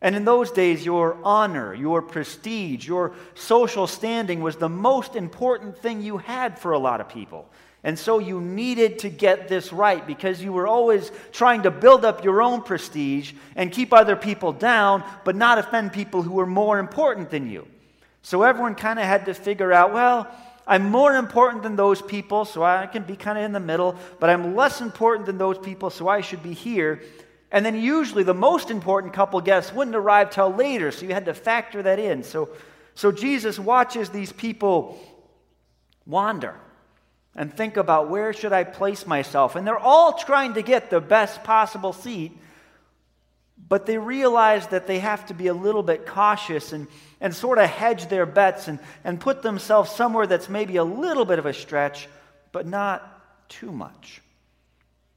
And 0.02 0.16
in 0.16 0.26
those 0.26 0.52
days, 0.52 0.84
your 0.84 1.18
honor, 1.24 1.74
your 1.76 2.02
prestige, 2.02 2.88
your 2.88 3.14
social 3.36 3.86
standing 3.86 4.42
was 4.42 4.56
the 4.56 4.70
most 4.70 5.16
important 5.16 5.78
thing 5.78 6.02
you 6.02 6.18
had 6.18 6.58
for 6.58 6.72
a 6.72 6.80
lot 6.80 7.02
of 7.02 7.10
people. 7.10 7.48
And 7.84 7.98
so 7.98 8.20
you 8.20 8.42
needed 8.42 9.00
to 9.00 9.10
get 9.10 9.48
this 9.48 9.74
right 9.74 10.06
because 10.06 10.42
you 10.42 10.54
were 10.54 10.68
always 10.68 11.12
trying 11.32 11.64
to 11.64 11.72
build 11.72 12.06
up 12.06 12.24
your 12.24 12.42
own 12.42 12.62
prestige 12.62 13.34
and 13.56 13.72
keep 13.72 13.92
other 13.92 14.16
people 14.16 14.54
down, 14.54 15.04
but 15.24 15.36
not 15.36 15.58
offend 15.58 15.94
people 15.94 16.22
who 16.22 16.34
were 16.34 16.46
more 16.46 16.80
important 16.80 17.32
than 17.32 17.50
you. 17.50 17.68
So 18.22 18.44
everyone 18.44 18.76
kind 18.76 19.00
of 19.00 19.06
had 19.06 19.26
to 19.26 19.34
figure 19.34 19.72
out 19.72 19.94
well, 19.94 20.28
I'm 20.72 20.90
more 20.90 21.18
important 21.18 21.64
than 21.64 21.76
those 21.76 22.02
people, 22.02 22.46
so 22.46 22.64
I 22.64 22.88
can 22.88 23.04
be 23.04 23.18
kind 23.18 23.38
of 23.38 23.44
in 23.44 23.52
the 23.52 23.60
middle, 23.60 23.94
but 24.22 24.30
I'm 24.30 24.56
less 24.56 24.80
important 24.80 25.26
than 25.26 25.38
those 25.38 25.58
people, 25.58 25.90
so 25.90 26.08
I 26.08 26.22
should 26.22 26.42
be 26.42 26.54
here. 26.54 27.04
And 27.52 27.66
then 27.66 27.76
usually 27.76 28.24
the 28.24 28.34
most 28.34 28.72
important 28.72 29.12
couple 29.12 29.42
guests 29.42 29.74
wouldn't 29.74 29.98
arrive 29.98 30.30
till 30.30 30.48
later, 30.48 30.94
so 30.94 31.06
you 31.06 31.14
had 31.14 31.26
to 31.26 31.34
factor 31.34 31.84
that 31.84 32.00
in. 32.00 32.24
So, 32.24 32.52
so 32.96 33.12
Jesus 33.12 33.60
watches 33.60 34.12
these 34.12 34.32
people 34.32 34.98
wander 36.06 36.56
and 37.36 37.54
think 37.54 37.76
about 37.76 38.10
where 38.10 38.32
should 38.32 38.54
I 38.54 38.64
place 38.64 39.06
myself. 39.06 39.58
And 39.58 39.68
they're 39.68 39.78
all 39.78 40.14
trying 40.14 40.54
to 40.54 40.62
get 40.62 40.90
the 40.90 41.02
best 41.02 41.44
possible 41.44 41.92
seat, 41.92 42.32
but 43.68 43.86
they 43.86 43.98
realize 43.98 44.68
that 44.68 44.88
they 44.88 45.00
have 45.00 45.26
to 45.26 45.34
be 45.34 45.48
a 45.48 45.54
little 45.54 45.84
bit 45.84 46.06
cautious 46.06 46.72
and, 46.72 46.88
and 47.22 47.34
sort 47.34 47.60
of 47.60 47.70
hedge 47.70 48.10
their 48.10 48.26
bets 48.26 48.68
and, 48.68 48.80
and 49.04 49.20
put 49.20 49.44
themselves 49.44 49.92
somewhere 49.92 50.26
that's 50.28 50.50
maybe 50.50 50.78
a 50.78 50.84
little 50.84 51.24
bit 51.24 51.40
of 51.40 51.46
a 51.46 51.54
stretch, 51.54 52.10
but 52.52 52.66
not 52.66 53.48
too 53.48 53.72
much. 53.72 54.22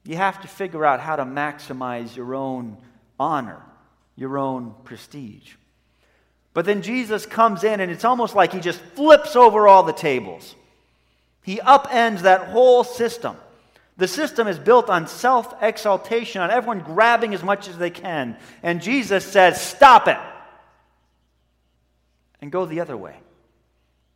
You 0.05 0.15
have 0.15 0.41
to 0.43 0.47
figure 0.47 0.85
out 0.85 0.99
how 0.99 1.15
to 1.15 1.25
maximize 1.25 2.15
your 2.15 2.35
own 2.35 2.77
honor, 3.19 3.61
your 4.15 4.37
own 4.37 4.75
prestige. 4.83 5.53
But 6.53 6.65
then 6.65 6.83
Jesus 6.83 7.25
comes 7.25 7.63
in, 7.63 7.79
and 7.79 7.91
it's 7.91 8.05
almost 8.05 8.35
like 8.35 8.53
he 8.53 8.59
just 8.59 8.79
flips 8.79 9.35
over 9.35 9.67
all 9.67 9.83
the 9.83 9.91
tables. 9.91 10.55
He 11.41 11.57
upends 11.57 12.21
that 12.21 12.47
whole 12.49 12.83
system. 12.83 13.35
The 13.97 14.07
system 14.07 14.47
is 14.47 14.59
built 14.59 14.89
on 14.89 15.07
self 15.07 15.53
exaltation, 15.61 16.41
on 16.41 16.51
everyone 16.51 16.81
grabbing 16.81 17.33
as 17.33 17.43
much 17.43 17.67
as 17.67 17.77
they 17.77 17.89
can. 17.89 18.37
And 18.61 18.81
Jesus 18.81 19.25
says, 19.25 19.59
Stop 19.59 20.07
it! 20.07 20.17
And 22.45 22.51
go 22.51 22.67
the 22.67 22.79
other 22.79 22.95
way. 22.95 23.15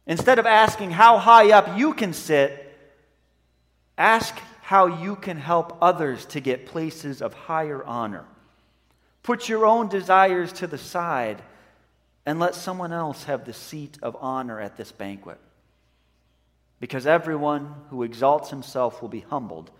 Instead 0.06 0.38
of 0.38 0.46
asking 0.46 0.92
how 0.92 1.18
high 1.18 1.52
up 1.52 1.80
you 1.80 1.96
can 1.96 2.14
sit, 2.14 2.78
ask 3.98 4.38
how 4.62 4.86
you 4.86 5.16
can 5.16 5.40
help 5.40 5.80
others 5.82 6.28
to 6.28 6.40
get 6.40 6.68
places 6.68 7.24
of 7.24 7.34
higher 7.34 7.84
honor. 7.84 8.26
Put 9.24 9.50
your 9.50 9.66
own 9.66 9.88
desires 9.88 10.54
to 10.54 10.68
the 10.68 10.78
side 10.78 11.42
and 12.24 12.40
let 12.40 12.54
someone 12.54 12.94
else 12.94 13.24
have 13.24 13.46
the 13.46 13.54
seat 13.54 13.98
of 14.04 14.16
honor 14.22 14.60
at 14.60 14.78
this 14.78 14.92
banquet. 14.92 15.40
Because 16.80 17.08
everyone 17.08 17.74
who 17.90 18.04
exalts 18.04 18.52
himself 18.52 19.02
will 19.02 19.10
be 19.10 19.22
humbled, 19.22 19.72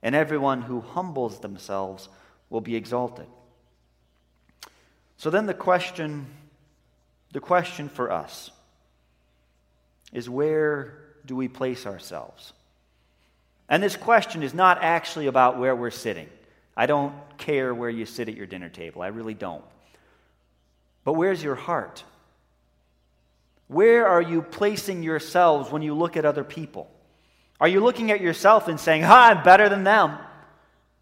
and 0.00 0.14
everyone 0.14 0.62
who 0.62 0.80
humbles 0.80 1.40
themselves 1.40 2.08
will 2.50 2.60
be 2.60 2.76
exalted. 2.76 3.26
So 5.16 5.28
then 5.28 5.46
the 5.46 5.54
question 5.54 6.26
the 7.36 7.40
question 7.40 7.90
for 7.90 8.10
us 8.10 8.50
is 10.10 10.26
where 10.26 10.96
do 11.26 11.36
we 11.36 11.48
place 11.48 11.84
ourselves? 11.84 12.54
And 13.68 13.82
this 13.82 13.94
question 13.94 14.42
is 14.42 14.54
not 14.54 14.78
actually 14.80 15.26
about 15.26 15.58
where 15.58 15.76
we're 15.76 15.90
sitting. 15.90 16.30
I 16.74 16.86
don't 16.86 17.12
care 17.36 17.74
where 17.74 17.90
you 17.90 18.06
sit 18.06 18.30
at 18.30 18.36
your 18.38 18.46
dinner 18.46 18.70
table. 18.70 19.02
I 19.02 19.08
really 19.08 19.34
don't. 19.34 19.62
But 21.04 21.12
where's 21.12 21.42
your 21.42 21.56
heart? 21.56 22.04
Where 23.68 24.08
are 24.08 24.22
you 24.22 24.40
placing 24.40 25.02
yourselves 25.02 25.70
when 25.70 25.82
you 25.82 25.92
look 25.92 26.16
at 26.16 26.24
other 26.24 26.42
people? 26.42 26.90
Are 27.60 27.68
you 27.68 27.80
looking 27.80 28.10
at 28.10 28.22
yourself 28.22 28.66
and 28.66 28.80
saying, 28.80 29.02
Ha, 29.02 29.34
I'm 29.36 29.44
better 29.44 29.68
than 29.68 29.84
them? 29.84 30.16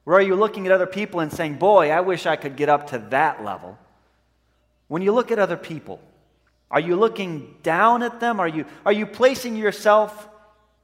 Or 0.04 0.14
are 0.14 0.20
you 0.20 0.34
looking 0.34 0.66
at 0.66 0.72
other 0.72 0.86
people 0.86 1.20
and 1.20 1.32
saying, 1.32 1.58
Boy, 1.58 1.92
I 1.92 2.00
wish 2.00 2.26
I 2.26 2.34
could 2.34 2.56
get 2.56 2.68
up 2.68 2.88
to 2.88 2.98
that 3.10 3.44
level? 3.44 3.78
When 4.88 5.00
you 5.00 5.12
look 5.12 5.30
at 5.30 5.38
other 5.38 5.56
people, 5.56 6.00
are 6.74 6.80
you 6.80 6.96
looking 6.96 7.54
down 7.62 8.02
at 8.02 8.18
them? 8.18 8.40
Are 8.40 8.48
you, 8.48 8.64
are 8.84 8.90
you 8.90 9.06
placing 9.06 9.54
yourself 9.54 10.28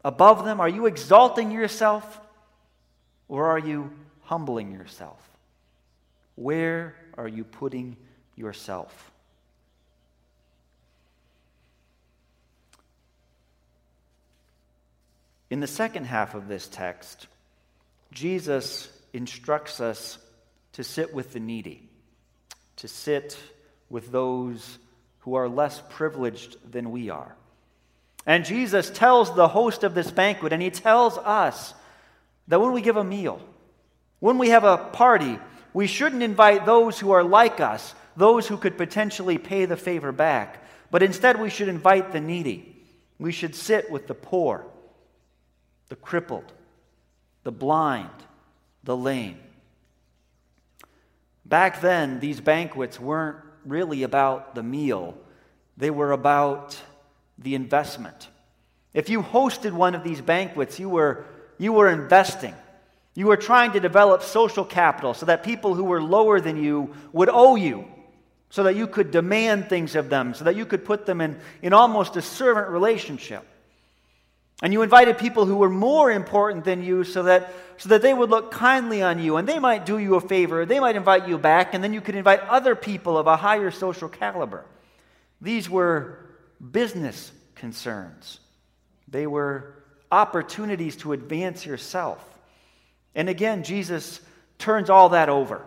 above 0.04 0.44
them? 0.44 0.60
Are 0.60 0.68
you 0.68 0.86
exalting 0.86 1.50
yourself? 1.50 2.20
Or 3.26 3.48
are 3.48 3.58
you 3.58 3.90
humbling 4.20 4.70
yourself? 4.70 5.20
Where 6.36 6.94
are 7.18 7.26
you 7.26 7.42
putting 7.42 7.96
yourself? 8.36 9.10
In 15.50 15.58
the 15.58 15.66
second 15.66 16.04
half 16.04 16.36
of 16.36 16.46
this 16.46 16.68
text, 16.68 17.26
Jesus 18.12 18.88
instructs 19.12 19.80
us 19.80 20.18
to 20.74 20.84
sit 20.84 21.12
with 21.12 21.32
the 21.32 21.40
needy, 21.40 21.88
to 22.76 22.86
sit 22.86 23.36
with 23.88 24.12
those 24.12 24.78
who 25.20 25.34
are 25.34 25.48
less 25.48 25.82
privileged 25.90 26.56
than 26.70 26.90
we 26.90 27.10
are. 27.10 27.34
And 28.26 28.44
Jesus 28.44 28.90
tells 28.90 29.34
the 29.34 29.48
host 29.48 29.84
of 29.84 29.94
this 29.94 30.10
banquet, 30.10 30.52
and 30.52 30.62
he 30.62 30.70
tells 30.70 31.18
us 31.18 31.74
that 32.48 32.60
when 32.60 32.72
we 32.72 32.82
give 32.82 32.96
a 32.96 33.04
meal, 33.04 33.40
when 34.18 34.38
we 34.38 34.50
have 34.50 34.64
a 34.64 34.76
party, 34.76 35.38
we 35.72 35.86
shouldn't 35.86 36.22
invite 36.22 36.66
those 36.66 36.98
who 36.98 37.12
are 37.12 37.24
like 37.24 37.60
us, 37.60 37.94
those 38.16 38.46
who 38.46 38.56
could 38.56 38.76
potentially 38.76 39.38
pay 39.38 39.64
the 39.64 39.76
favor 39.76 40.12
back, 40.12 40.64
but 40.90 41.02
instead 41.02 41.40
we 41.40 41.50
should 41.50 41.68
invite 41.68 42.12
the 42.12 42.20
needy. 42.20 42.76
We 43.18 43.32
should 43.32 43.54
sit 43.54 43.90
with 43.90 44.06
the 44.06 44.14
poor, 44.14 44.66
the 45.88 45.96
crippled, 45.96 46.52
the 47.44 47.52
blind, 47.52 48.10
the 48.84 48.96
lame. 48.96 49.38
Back 51.44 51.80
then, 51.80 52.20
these 52.20 52.40
banquets 52.40 52.98
weren't 52.98 53.38
really 53.64 54.02
about 54.02 54.54
the 54.54 54.62
meal, 54.62 55.16
they 55.76 55.90
were 55.90 56.12
about 56.12 56.76
the 57.38 57.54
investment. 57.54 58.28
If 58.92 59.08
you 59.08 59.22
hosted 59.22 59.72
one 59.72 59.94
of 59.94 60.04
these 60.04 60.20
banquets, 60.20 60.78
you 60.78 60.88
were, 60.88 61.26
you 61.58 61.72
were 61.72 61.88
investing. 61.88 62.54
You 63.14 63.26
were 63.26 63.36
trying 63.36 63.72
to 63.72 63.80
develop 63.80 64.22
social 64.22 64.64
capital 64.64 65.14
so 65.14 65.26
that 65.26 65.42
people 65.42 65.74
who 65.74 65.84
were 65.84 66.02
lower 66.02 66.40
than 66.40 66.62
you 66.62 66.94
would 67.12 67.28
owe 67.30 67.56
you, 67.56 67.86
so 68.50 68.64
that 68.64 68.76
you 68.76 68.86
could 68.86 69.10
demand 69.10 69.68
things 69.68 69.94
of 69.94 70.10
them, 70.10 70.34
so 70.34 70.44
that 70.44 70.56
you 70.56 70.66
could 70.66 70.84
put 70.84 71.06
them 71.06 71.20
in, 71.20 71.38
in 71.62 71.72
almost 71.72 72.16
a 72.16 72.22
servant 72.22 72.68
relationship. 72.68 73.46
And 74.62 74.72
you 74.72 74.82
invited 74.82 75.16
people 75.18 75.46
who 75.46 75.56
were 75.56 75.70
more 75.70 76.10
important 76.10 76.64
than 76.64 76.82
you 76.82 77.04
so 77.04 77.22
that, 77.22 77.54
so 77.78 77.88
that 77.88 78.02
they 78.02 78.12
would 78.12 78.28
look 78.28 78.50
kindly 78.50 79.02
on 79.02 79.18
you 79.18 79.36
and 79.36 79.48
they 79.48 79.58
might 79.58 79.86
do 79.86 79.98
you 79.98 80.16
a 80.16 80.20
favor. 80.20 80.66
They 80.66 80.80
might 80.80 80.96
invite 80.96 81.26
you 81.26 81.38
back, 81.38 81.72
and 81.72 81.82
then 81.82 81.94
you 81.94 82.00
could 82.00 82.14
invite 82.14 82.40
other 82.40 82.74
people 82.74 83.16
of 83.16 83.26
a 83.26 83.36
higher 83.36 83.70
social 83.70 84.08
caliber. 84.08 84.64
These 85.40 85.70
were 85.70 86.18
business 86.70 87.32
concerns, 87.54 88.40
they 89.08 89.26
were 89.26 89.74
opportunities 90.12 90.96
to 90.96 91.12
advance 91.12 91.64
yourself. 91.64 92.24
And 93.14 93.28
again, 93.28 93.62
Jesus 93.62 94.20
turns 94.58 94.90
all 94.90 95.10
that 95.10 95.28
over. 95.28 95.64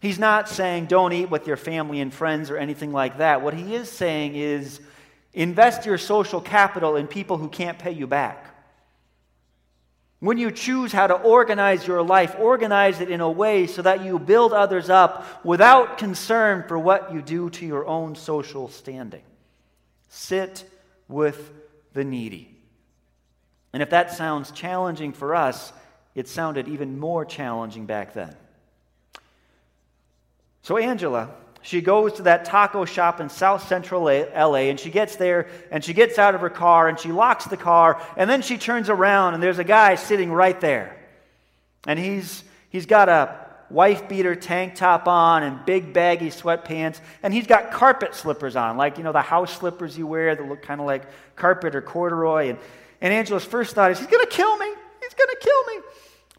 He's 0.00 0.18
not 0.18 0.48
saying 0.48 0.86
don't 0.86 1.12
eat 1.12 1.30
with 1.30 1.46
your 1.46 1.56
family 1.56 2.00
and 2.00 2.12
friends 2.12 2.50
or 2.50 2.56
anything 2.56 2.92
like 2.92 3.18
that. 3.18 3.42
What 3.42 3.54
he 3.54 3.74
is 3.74 3.90
saying 3.90 4.34
is 4.34 4.80
invest 5.34 5.84
your 5.84 5.98
social 5.98 6.40
capital 6.40 6.96
in 6.96 7.06
people 7.06 7.36
who 7.36 7.48
can't 7.48 7.78
pay 7.78 7.90
you 7.90 8.06
back. 8.06 8.54
When 10.20 10.38
you 10.38 10.50
choose 10.50 10.90
how 10.90 11.06
to 11.06 11.14
organize 11.14 11.86
your 11.86 12.02
life, 12.02 12.34
organize 12.38 13.00
it 13.00 13.10
in 13.10 13.20
a 13.20 13.30
way 13.30 13.66
so 13.66 13.82
that 13.82 14.02
you 14.02 14.18
build 14.18 14.54
others 14.54 14.88
up 14.88 15.44
without 15.44 15.98
concern 15.98 16.64
for 16.66 16.78
what 16.78 17.12
you 17.12 17.20
do 17.20 17.50
to 17.50 17.66
your 17.66 17.86
own 17.86 18.14
social 18.14 18.68
standing. 18.68 19.22
Sit 20.08 20.64
with 21.08 21.52
the 21.92 22.04
needy. 22.04 22.56
And 23.74 23.82
if 23.82 23.90
that 23.90 24.12
sounds 24.12 24.50
challenging 24.52 25.12
for 25.12 25.34
us, 25.34 25.72
it 26.14 26.28
sounded 26.28 26.68
even 26.68 26.98
more 26.98 27.24
challenging 27.24 27.86
back 27.86 28.14
then. 28.14 28.34
So, 30.62 30.78
Angela, 30.78 31.34
she 31.64 31.80
goes 31.80 32.12
to 32.14 32.22
that 32.24 32.44
taco 32.44 32.84
shop 32.84 33.20
in 33.20 33.30
South 33.30 33.66
Central 33.66 34.04
LA 34.04 34.68
and 34.68 34.78
she 34.78 34.90
gets 34.90 35.16
there 35.16 35.48
and 35.70 35.82
she 35.82 35.94
gets 35.94 36.18
out 36.18 36.34
of 36.34 36.42
her 36.42 36.50
car 36.50 36.88
and 36.88 37.00
she 37.00 37.10
locks 37.10 37.46
the 37.46 37.56
car 37.56 38.02
and 38.18 38.28
then 38.28 38.42
she 38.42 38.58
turns 38.58 38.90
around 38.90 39.32
and 39.32 39.42
there's 39.42 39.58
a 39.58 39.64
guy 39.64 39.94
sitting 39.94 40.30
right 40.30 40.60
there. 40.60 40.94
And 41.86 41.98
he's, 41.98 42.44
he's 42.68 42.84
got 42.84 43.08
a 43.08 43.44
wife 43.70 44.10
beater 44.10 44.36
tank 44.36 44.74
top 44.74 45.08
on 45.08 45.42
and 45.42 45.64
big 45.64 45.94
baggy 45.94 46.28
sweatpants, 46.28 47.00
and 47.22 47.32
he's 47.32 47.46
got 47.46 47.72
carpet 47.72 48.14
slippers 48.14 48.56
on, 48.56 48.76
like, 48.76 48.98
you 48.98 49.04
know, 49.04 49.12
the 49.12 49.22
house 49.22 49.56
slippers 49.56 49.96
you 49.96 50.06
wear 50.06 50.36
that 50.36 50.46
look 50.46 50.60
kind 50.60 50.82
of 50.82 50.86
like 50.86 51.04
carpet 51.34 51.74
or 51.74 51.80
corduroy. 51.80 52.50
And, 52.50 52.58
and 53.00 53.12
Angela's 53.12 53.44
first 53.44 53.74
thought 53.74 53.90
is, 53.90 53.98
he's 53.98 54.06
going 54.06 54.24
to 54.24 54.30
kill 54.30 54.54
me. 54.58 54.66
He's 55.00 55.14
going 55.14 55.30
to 55.30 55.38
kill 55.40 55.64
me. 55.64 55.82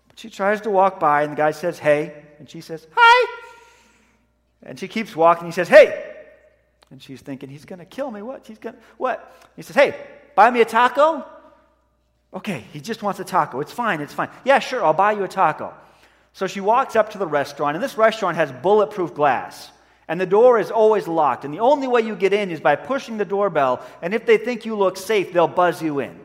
But 0.08 0.20
she 0.20 0.30
tries 0.30 0.62
to 0.62 0.70
walk 0.70 1.00
by, 1.00 1.24
and 1.24 1.32
the 1.32 1.38
guy 1.38 1.50
says, 1.50 1.80
hey. 1.80 2.24
And 2.38 2.48
she 2.48 2.62
says, 2.62 2.86
hi. 2.96 3.35
And 4.66 4.80
she 4.80 4.88
keeps 4.88 5.16
walking. 5.16 5.46
He 5.46 5.52
says, 5.52 5.68
hey. 5.68 6.14
And 6.92 7.02
she's 7.02 7.22
thinking, 7.22 7.50
he's 7.50 7.66
going 7.66 7.80
to 7.80 7.86
kill 7.86 8.12
me. 8.12 8.22
What? 8.22 8.46
He's 8.46 8.58
going 8.58 8.76
to, 8.76 8.82
what? 8.98 9.50
He 9.56 9.62
says, 9.62 9.76
hey, 9.76 9.96
buy 10.36 10.50
me 10.50 10.62
a 10.62 10.66
taco. 10.66 11.26
Okay, 12.34 12.66
he 12.74 12.82
just 12.82 13.02
wants 13.02 13.20
a 13.20 13.24
taco. 13.24 13.62
It's 13.62 13.72
fine, 13.72 14.02
it's 14.02 14.14
fine. 14.14 14.30
Yeah, 14.44 14.60
sure, 14.60 14.84
I'll 14.84 14.94
buy 14.94 15.14
you 15.14 15.24
a 15.24 15.28
taco. 15.28 15.74
So 16.34 16.48
she 16.48 16.60
walks 16.60 16.96
up 16.98 17.12
to 17.12 17.18
the 17.18 17.28
restaurant, 17.28 17.76
and 17.76 17.84
this 17.84 17.98
restaurant 17.98 18.36
has 18.36 18.52
bulletproof 18.52 19.14
glass. 19.14 19.72
And 20.08 20.20
the 20.20 20.26
door 20.26 20.60
is 20.60 20.70
always 20.70 21.08
locked. 21.08 21.46
And 21.46 21.54
the 21.54 21.62
only 21.62 21.88
way 21.88 22.02
you 22.02 22.16
get 22.16 22.34
in 22.34 22.52
is 22.52 22.60
by 22.60 22.76
pushing 22.76 23.18
the 23.18 23.26
doorbell. 23.26 23.84
And 24.02 24.14
if 24.14 24.26
they 24.26 24.38
think 24.38 24.66
you 24.66 24.76
look 24.76 24.98
safe, 24.98 25.32
they'll 25.32 25.48
buzz 25.48 25.82
you 25.82 26.00
in. 26.00 26.20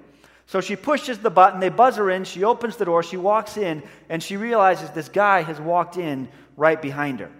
So 0.46 0.60
she 0.60 0.74
pushes 0.74 1.18
the 1.18 1.30
button, 1.30 1.60
they 1.60 1.68
buzz 1.68 1.96
her 1.96 2.10
in, 2.10 2.24
she 2.24 2.42
opens 2.42 2.76
the 2.76 2.84
door, 2.84 3.04
she 3.04 3.16
walks 3.16 3.56
in, 3.56 3.84
and 4.08 4.20
she 4.20 4.36
realizes 4.36 4.90
this 4.90 5.08
guy 5.08 5.42
has 5.42 5.60
walked 5.60 5.96
in 5.96 6.28
right 6.56 6.82
behind 6.82 7.20
her. 7.20 7.30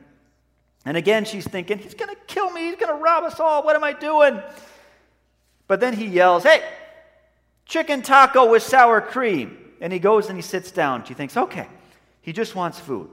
And 0.85 0.97
again, 0.97 1.25
she's 1.25 1.47
thinking, 1.47 1.79
He's 1.79 1.95
going 1.95 2.15
to 2.15 2.21
kill 2.27 2.51
me. 2.51 2.63
He's 2.67 2.77
going 2.77 2.97
to 2.97 3.03
rob 3.03 3.25
us 3.25 3.39
all. 3.39 3.63
What 3.63 3.77
am 3.77 3.85
I 3.85 3.93
doing? 3.93 4.41
But 5.67 5.81
then 5.81 5.95
he 5.95 6.07
yells, 6.07 6.45
Hey, 6.45 6.63
chicken 7.67 8.03
taco 8.03 8.51
with 8.51 8.63
sour 8.63 9.01
cream. 9.01 9.57
And 9.81 9.93
he 9.93 9.99
goes 9.99 10.29
and 10.29 10.37
he 10.37 10.43
sits 10.43 10.71
down. 10.71 11.05
She 11.05 11.15
thinks, 11.15 11.37
Okay, 11.37 11.67
he 12.23 12.33
just 12.33 12.55
wants 12.55 12.79
food. 12.79 13.09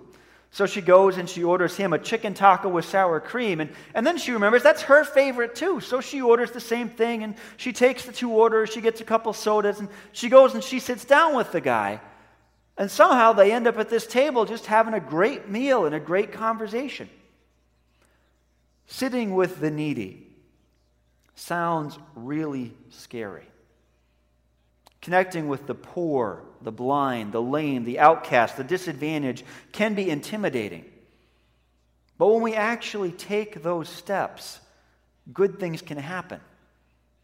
So 0.52 0.66
she 0.66 0.82
goes 0.82 1.18
and 1.18 1.30
she 1.30 1.44
orders 1.44 1.76
him 1.76 1.94
a 1.94 2.00
chicken 2.00 2.34
taco 2.34 2.70
with 2.70 2.86
sour 2.86 3.20
cream. 3.20 3.60
And, 3.60 3.70
and 3.94 4.08
then 4.08 4.18
she 4.18 4.32
remembers 4.32 4.64
that's 4.64 4.82
her 4.84 5.04
favorite 5.04 5.56
too. 5.56 5.82
So 5.82 6.02
she 6.02 6.22
orders 6.22 6.52
the 6.52 6.62
same 6.62 6.90
thing 6.90 7.24
and 7.24 7.36
she 7.58 7.74
takes 7.74 8.06
the 8.06 8.14
two 8.14 8.32
orders. 8.32 8.70
She 8.70 8.82
gets 8.82 9.02
a 9.02 9.04
couple 9.04 9.34
sodas 9.34 9.80
and 9.80 9.90
she 10.14 10.30
goes 10.30 10.54
and 10.54 10.64
she 10.64 10.80
sits 10.80 11.06
down 11.06 11.36
with 11.36 11.52
the 11.52 11.62
guy. 11.62 12.00
And 12.78 12.90
somehow 12.90 13.34
they 13.34 13.52
end 13.52 13.68
up 13.68 13.78
at 13.78 13.90
this 13.90 14.08
table 14.08 14.46
just 14.46 14.66
having 14.66 14.94
a 14.94 15.00
great 15.00 15.50
meal 15.50 15.86
and 15.86 15.94
a 15.94 16.00
great 16.00 16.32
conversation. 16.32 17.10
Sitting 18.88 19.36
with 19.36 19.60
the 19.60 19.70
needy 19.70 20.26
sounds 21.36 22.00
really 22.16 22.74
scary. 22.90 23.46
Connecting 25.02 25.48
with 25.48 25.68
the 25.68 25.76
poor, 25.76 26.44
the 26.62 26.72
blind, 26.72 27.32
the 27.32 27.42
lame, 27.42 27.84
the 27.84 28.00
outcast, 28.00 28.58
the 28.58 28.64
disadvantaged 28.64 29.44
can 29.72 29.94
be 29.94 30.10
intimidating. 30.10 30.86
But 32.18 32.28
when 32.28 32.42
we 32.42 32.56
actually 32.56 33.12
take 33.12 33.62
those 33.62 33.88
steps, 33.90 34.60
good 35.32 35.60
things 35.60 35.82
can 35.82 35.98
happen. 35.98 36.40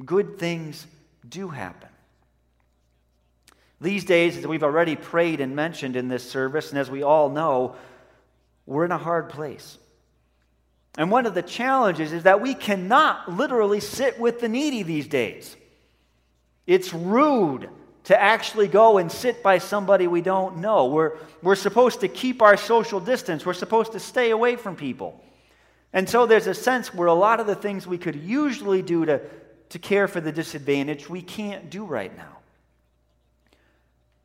Good 0.05 0.37
things 0.37 0.85
do 1.27 1.47
happen. 1.47 1.89
These 3.81 4.05
days, 4.05 4.37
as 4.37 4.47
we've 4.47 4.63
already 4.63 4.95
prayed 4.95 5.41
and 5.41 5.55
mentioned 5.55 5.95
in 5.95 6.07
this 6.07 6.29
service, 6.29 6.69
and 6.69 6.79
as 6.79 6.91
we 6.91 7.03
all 7.03 7.29
know, 7.29 7.75
we're 8.65 8.85
in 8.85 8.91
a 8.91 8.97
hard 8.97 9.29
place. 9.29 9.77
And 10.97 11.09
one 11.09 11.25
of 11.25 11.33
the 11.33 11.41
challenges 11.41 12.13
is 12.13 12.23
that 12.23 12.41
we 12.41 12.53
cannot 12.53 13.31
literally 13.31 13.79
sit 13.79 14.19
with 14.19 14.39
the 14.39 14.49
needy 14.49 14.83
these 14.83 15.07
days. 15.07 15.55
It's 16.67 16.93
rude 16.93 17.69
to 18.05 18.21
actually 18.21 18.67
go 18.67 18.97
and 18.97 19.11
sit 19.11 19.41
by 19.41 19.57
somebody 19.57 20.07
we 20.07 20.21
don't 20.21 20.57
know. 20.57 20.87
We're, 20.87 21.17
we're 21.41 21.55
supposed 21.55 22.01
to 22.01 22.07
keep 22.07 22.41
our 22.41 22.57
social 22.57 22.99
distance, 22.99 23.45
we're 23.45 23.53
supposed 23.53 23.93
to 23.93 23.99
stay 23.99 24.31
away 24.31 24.55
from 24.55 24.75
people. 24.75 25.19
And 25.93 26.09
so 26.09 26.25
there's 26.25 26.47
a 26.47 26.53
sense 26.53 26.93
where 26.93 27.07
a 27.07 27.13
lot 27.13 27.39
of 27.39 27.47
the 27.47 27.55
things 27.55 27.85
we 27.85 27.97
could 27.97 28.15
usually 28.15 28.81
do 28.81 29.05
to, 29.05 29.21
to 29.69 29.79
care 29.79 30.07
for 30.07 30.19
the 30.19 30.31
disadvantaged, 30.31 31.07
we 31.07 31.21
can't 31.21 31.69
do 31.69 31.85
right 31.85 32.15
now. 32.15 32.37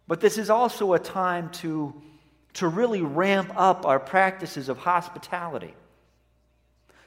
But 0.06 0.20
this 0.20 0.38
is 0.38 0.48
also 0.48 0.94
a 0.94 0.98
time 0.98 1.50
to, 1.50 1.94
to 2.54 2.68
really 2.68 3.02
ramp 3.02 3.52
up 3.54 3.84
our 3.84 4.00
practices 4.00 4.70
of 4.70 4.78
hospitality. 4.78 5.74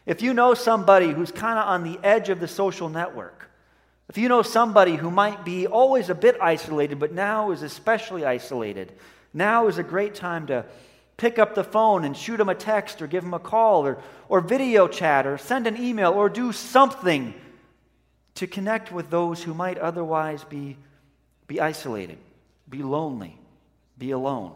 If 0.06 0.22
you 0.22 0.34
know 0.34 0.54
somebody 0.54 1.12
who's 1.12 1.32
kind 1.32 1.60
of 1.60 1.68
on 1.68 1.84
the 1.84 2.00
edge 2.04 2.30
of 2.30 2.40
the 2.40 2.48
social 2.48 2.90
network, 2.90 3.50
if 4.10 4.18
you 4.18 4.28
know 4.28 4.42
somebody 4.42 4.96
who 4.96 5.10
might 5.12 5.46
be 5.46 5.68
always 5.68 6.10
a 6.10 6.16
bit 6.16 6.38
isolated, 6.42 7.00
but 7.00 7.14
now 7.14 7.52
is 7.52 7.62
especially 7.62 8.26
isolated, 8.26 8.92
now 9.34 9.68
is 9.68 9.78
a 9.78 9.84
great 9.84 10.16
time 10.16 10.48
to 10.48 10.66
pick 11.18 11.40
up 11.40 11.56
the 11.56 11.64
phone 11.64 12.04
and 12.04 12.18
shoot 12.18 12.38
them 12.38 12.50
a 12.50 12.56
text 12.56 13.02
or 13.02 13.08
give 13.08 13.24
them 13.24 13.34
a 13.34 13.40
call 13.40 13.86
or, 13.86 14.00
or 14.28 14.42
video 14.42 14.88
chat 14.88 15.28
or 15.28 15.38
send 15.38 15.68
an 15.68 15.82
email 15.82 16.12
or 16.12 16.30
do 16.30 16.52
something 16.52 17.34
to 18.36 18.48
connect 18.48 18.92
with 18.92 19.10
those 19.10 19.44
who 19.44 19.54
might 19.54 19.78
otherwise 19.78 20.44
be, 20.44 20.78
be 21.48 21.62
isolated 21.62 22.18
be 22.72 22.82
lonely, 22.82 23.38
be 24.00 24.12
alone. 24.12 24.54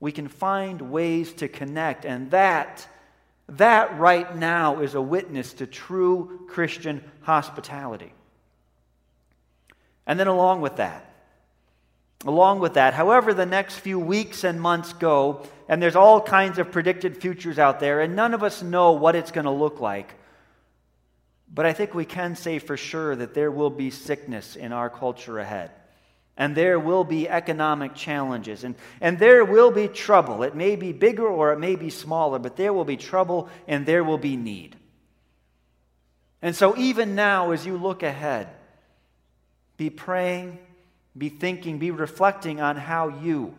We 0.00 0.12
can 0.12 0.28
find 0.28 0.90
ways 0.90 1.32
to 1.34 1.48
connect, 1.48 2.04
and 2.04 2.30
that, 2.32 2.86
that 3.58 3.98
right 3.98 4.36
now 4.36 4.80
is 4.80 4.94
a 4.94 5.02
witness 5.02 5.52
to 5.54 5.66
true 5.66 6.46
Christian 6.48 7.02
hospitality. 7.22 8.12
And 10.06 10.18
then, 10.18 10.26
along 10.26 10.60
with 10.60 10.76
that, 10.76 11.08
along 12.24 12.60
with 12.60 12.74
that, 12.74 12.94
however, 12.94 13.34
the 13.34 13.46
next 13.46 13.76
few 13.76 13.98
weeks 13.98 14.44
and 14.44 14.60
months 14.60 14.92
go, 14.92 15.46
and 15.68 15.82
there's 15.82 15.96
all 15.96 16.20
kinds 16.20 16.58
of 16.58 16.72
predicted 16.72 17.16
futures 17.16 17.58
out 17.58 17.80
there, 17.80 18.00
and 18.00 18.16
none 18.16 18.34
of 18.34 18.42
us 18.42 18.62
know 18.62 18.92
what 18.92 19.16
it's 19.16 19.30
going 19.30 19.44
to 19.44 19.50
look 19.50 19.80
like. 19.80 20.14
But 21.52 21.66
I 21.66 21.72
think 21.72 21.94
we 21.94 22.04
can 22.04 22.34
say 22.34 22.58
for 22.58 22.76
sure 22.76 23.14
that 23.14 23.34
there 23.34 23.50
will 23.50 23.70
be 23.70 23.90
sickness 23.90 24.56
in 24.56 24.72
our 24.72 24.88
culture 24.88 25.38
ahead. 25.38 25.70
And 26.36 26.56
there 26.56 26.78
will 26.80 27.04
be 27.04 27.28
economic 27.28 27.94
challenges, 27.94 28.64
and, 28.64 28.74
and 29.02 29.18
there 29.18 29.44
will 29.44 29.70
be 29.70 29.86
trouble. 29.86 30.42
It 30.42 30.54
may 30.54 30.76
be 30.76 30.92
bigger 30.92 31.26
or 31.26 31.52
it 31.52 31.58
may 31.58 31.76
be 31.76 31.90
smaller, 31.90 32.38
but 32.38 32.56
there 32.56 32.72
will 32.72 32.86
be 32.86 32.96
trouble 32.96 33.50
and 33.68 33.84
there 33.84 34.02
will 34.02 34.18
be 34.18 34.36
need. 34.36 34.74
And 36.40 36.56
so, 36.56 36.76
even 36.76 37.14
now, 37.14 37.50
as 37.50 37.66
you 37.66 37.76
look 37.76 38.02
ahead, 38.02 38.48
be 39.76 39.90
praying, 39.90 40.58
be 41.16 41.28
thinking, 41.28 41.78
be 41.78 41.90
reflecting 41.90 42.60
on 42.60 42.76
how 42.76 43.08
you, 43.08 43.54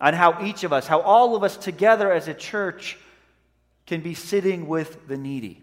on 0.00 0.14
how 0.14 0.44
each 0.44 0.64
of 0.64 0.72
us, 0.72 0.86
how 0.86 1.00
all 1.00 1.34
of 1.34 1.42
us 1.42 1.56
together 1.56 2.12
as 2.12 2.28
a 2.28 2.34
church 2.34 2.98
can 3.86 4.00
be 4.00 4.14
sitting 4.14 4.68
with 4.68 5.08
the 5.08 5.16
needy. 5.16 5.60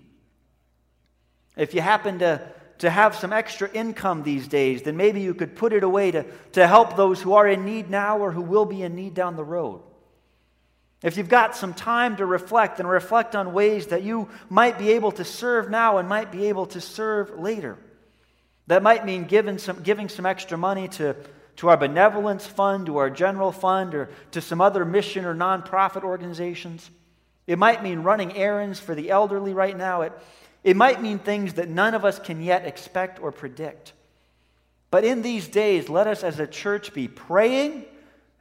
If 1.56 1.74
you 1.74 1.82
happen 1.82 2.20
to 2.20 2.42
to 2.80 2.90
have 2.90 3.16
some 3.16 3.34
extra 3.34 3.70
income 3.72 4.24
these 4.24 4.48
days, 4.48 4.82
then 4.82 4.98
maybe 4.98 5.22
you 5.22 5.34
could 5.34 5.56
put 5.56 5.74
it 5.74 5.84
away 5.84 6.12
to, 6.12 6.26
to 6.54 6.66
help 6.66 6.96
those 6.96 7.22
who 7.22 7.34
are 7.34 7.48
in 7.48 7.66
need 7.66 7.90
now 7.90 8.20
or 8.20 8.32
who 8.32 8.42
will 8.42 8.66
be 8.66 8.82
in 8.82 8.96
need 8.96 9.14
down 9.14 9.36
the 9.36 9.44
road. 9.44 9.82
If 11.02 11.16
you've 11.16 11.30
got 11.30 11.56
some 11.56 11.74
time 11.74 12.18
to 12.18 12.26
reflect 12.26 12.80
and 12.80 12.90
reflect 12.90 13.36
on 13.36 13.54
ways 13.54 13.88
that 13.88 14.04
you 14.04 14.30
might 14.50 14.78
be 14.78 14.92
able 14.92 15.12
to 15.14 15.24
serve 15.24 15.70
now 15.70 15.98
and 15.98 16.10
might 16.10 16.32
be 16.32 16.48
able 16.48 16.66
to 16.68 16.82
serve 16.82 17.40
later, 17.40 17.78
that 18.68 18.84
might 18.84 19.06
mean 19.06 19.26
giving 19.26 19.58
some, 19.58 19.82
giving 19.82 20.10
some 20.10 20.26
extra 20.26 20.58
money 20.58 20.88
to, 20.90 21.16
to 21.58 21.70
our 21.70 21.78
benevolence 21.78 22.46
fund, 22.46 22.86
to 22.86 22.98
our 22.98 23.10
general 23.10 23.52
fund, 23.52 23.94
or 23.94 24.10
to 24.32 24.42
some 24.42 24.62
other 24.62 24.86
mission 24.86 25.26
or 25.26 25.34
nonprofit 25.34 26.04
organizations. 26.04 26.90
It 27.48 27.58
might 27.58 27.82
mean 27.82 28.00
running 28.00 28.36
errands 28.36 28.80
for 28.80 28.94
the 28.94 29.10
elderly 29.10 29.54
right 29.54 29.76
now. 29.76 30.02
It, 30.04 30.14
it 30.64 30.76
might 30.76 31.02
mean 31.02 31.20
things 31.20 31.54
that 31.54 31.70
none 31.70 31.94
of 31.94 32.06
us 32.06 32.20
can 32.20 32.42
yet 32.42 32.66
expect 32.66 33.22
or 33.22 33.32
predict. 33.32 33.94
But 34.92 35.04
in 35.04 35.22
these 35.22 35.48
days, 35.48 35.88
let 35.90 36.08
us 36.08 36.24
as 36.24 36.40
a 36.40 36.48
church 36.48 36.94
be 36.94 37.08
praying 37.08 37.86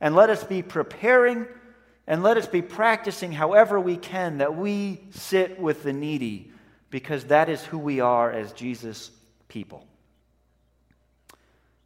and 0.00 0.14
let 0.14 0.30
us 0.30 0.42
be 0.44 0.62
preparing 0.62 1.46
and 2.06 2.22
let 2.22 2.36
us 2.38 2.46
be 2.46 2.62
practicing 2.62 3.32
however 3.32 3.78
we 3.78 3.96
can 3.96 4.38
that 4.38 4.56
we 4.56 5.00
sit 5.10 5.60
with 5.60 5.82
the 5.82 5.92
needy 5.92 6.50
because 6.90 7.24
that 7.24 7.48
is 7.48 7.62
who 7.64 7.78
we 7.78 8.00
are 8.00 8.32
as 8.32 8.52
Jesus 8.52 9.10
people. 9.48 9.86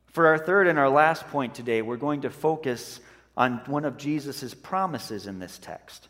For 0.06 0.28
our 0.28 0.38
third 0.38 0.68
and 0.68 0.78
our 0.78 0.90
last 0.90 1.26
point 1.28 1.54
today, 1.54 1.82
we're 1.82 1.96
going 1.96 2.20
to 2.20 2.30
focus 2.30 3.00
on 3.36 3.62
one 3.66 3.84
of 3.84 3.96
Jesus' 3.96 4.54
promises 4.54 5.26
in 5.26 5.38
this 5.38 5.58
text. 5.58 6.08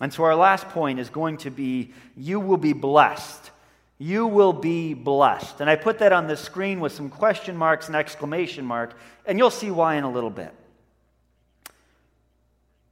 And 0.00 0.12
so 0.12 0.24
our 0.24 0.34
last 0.34 0.68
point 0.68 0.98
is 0.98 1.08
going 1.08 1.38
to 1.38 1.50
be 1.50 1.92
you 2.16 2.40
will 2.40 2.58
be 2.58 2.74
blessed 2.74 3.50
you 3.98 4.26
will 4.26 4.52
be 4.52 4.94
blessed. 4.94 5.60
And 5.60 5.70
I 5.70 5.76
put 5.76 5.98
that 6.00 6.12
on 6.12 6.26
the 6.26 6.36
screen 6.36 6.80
with 6.80 6.92
some 6.92 7.08
question 7.08 7.56
marks 7.56 7.86
and 7.86 7.96
exclamation 7.96 8.64
mark, 8.64 8.96
and 9.24 9.38
you'll 9.38 9.50
see 9.50 9.70
why 9.70 9.94
in 9.94 10.04
a 10.04 10.10
little 10.10 10.30
bit. 10.30 10.52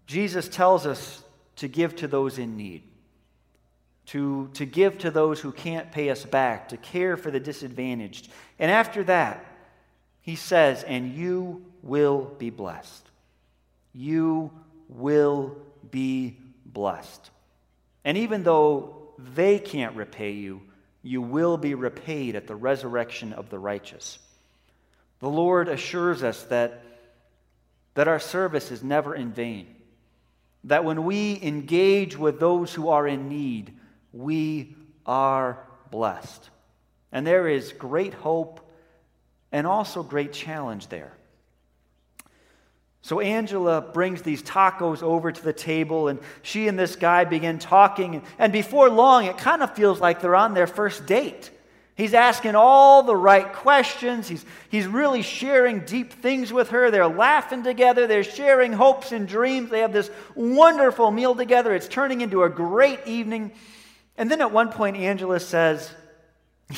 Jesus 0.06 0.48
tells 0.48 0.86
us 0.86 1.22
to 1.56 1.68
give 1.68 1.96
to 1.96 2.08
those 2.08 2.38
in 2.38 2.56
need, 2.56 2.82
to, 4.06 4.50
to 4.54 4.66
give 4.66 4.98
to 4.98 5.10
those 5.10 5.40
who 5.40 5.52
can't 5.52 5.92
pay 5.92 6.10
us 6.10 6.24
back, 6.24 6.68
to 6.70 6.76
care 6.76 7.16
for 7.16 7.30
the 7.30 7.40
disadvantaged. 7.40 8.28
And 8.58 8.70
after 8.70 9.04
that, 9.04 9.44
he 10.20 10.36
says, 10.36 10.82
and 10.84 11.12
you 11.12 11.64
will 11.82 12.32
be 12.38 12.50
blessed. 12.50 13.10
You 13.92 14.50
will 14.88 15.56
be 15.90 16.36
blessed. 16.66 17.30
And 18.04 18.16
even 18.18 18.42
though 18.42 19.12
they 19.18 19.58
can't 19.58 19.94
repay 19.96 20.32
you, 20.32 20.62
you 21.04 21.20
will 21.20 21.58
be 21.58 21.74
repaid 21.74 22.34
at 22.34 22.46
the 22.46 22.56
resurrection 22.56 23.34
of 23.34 23.50
the 23.50 23.58
righteous. 23.58 24.18
The 25.20 25.28
Lord 25.28 25.68
assures 25.68 26.22
us 26.22 26.42
that, 26.44 26.82
that 27.92 28.08
our 28.08 28.18
service 28.18 28.70
is 28.72 28.82
never 28.82 29.14
in 29.14 29.30
vain, 29.30 29.66
that 30.64 30.84
when 30.84 31.04
we 31.04 31.38
engage 31.42 32.16
with 32.16 32.40
those 32.40 32.72
who 32.72 32.88
are 32.88 33.06
in 33.06 33.28
need, 33.28 33.74
we 34.14 34.74
are 35.04 35.58
blessed. 35.90 36.48
And 37.12 37.26
there 37.26 37.48
is 37.48 37.74
great 37.74 38.14
hope 38.14 38.60
and 39.52 39.66
also 39.66 40.02
great 40.02 40.32
challenge 40.32 40.88
there. 40.88 41.12
So 43.04 43.20
Angela 43.20 43.82
brings 43.82 44.22
these 44.22 44.42
tacos 44.42 45.02
over 45.02 45.30
to 45.30 45.44
the 45.44 45.52
table, 45.52 46.08
and 46.08 46.18
she 46.40 46.68
and 46.68 46.78
this 46.78 46.96
guy 46.96 47.24
begin 47.24 47.58
talking. 47.58 48.22
And 48.38 48.50
before 48.50 48.88
long, 48.88 49.26
it 49.26 49.36
kind 49.36 49.62
of 49.62 49.74
feels 49.74 50.00
like 50.00 50.22
they're 50.22 50.34
on 50.34 50.54
their 50.54 50.66
first 50.66 51.04
date. 51.04 51.50
He's 51.96 52.14
asking 52.14 52.54
all 52.54 53.02
the 53.02 53.14
right 53.14 53.52
questions. 53.52 54.26
He's, 54.26 54.42
he's 54.70 54.86
really 54.86 55.20
sharing 55.20 55.80
deep 55.80 56.14
things 56.14 56.50
with 56.50 56.70
her. 56.70 56.90
They're 56.90 57.06
laughing 57.06 57.62
together. 57.62 58.06
They're 58.06 58.24
sharing 58.24 58.72
hopes 58.72 59.12
and 59.12 59.28
dreams. 59.28 59.68
They 59.68 59.80
have 59.80 59.92
this 59.92 60.10
wonderful 60.34 61.10
meal 61.10 61.34
together. 61.34 61.74
It's 61.74 61.88
turning 61.88 62.22
into 62.22 62.42
a 62.42 62.48
great 62.48 63.00
evening. 63.04 63.52
And 64.16 64.30
then 64.30 64.40
at 64.40 64.50
one 64.50 64.72
point, 64.72 64.96
Angela 64.96 65.40
says, 65.40 65.90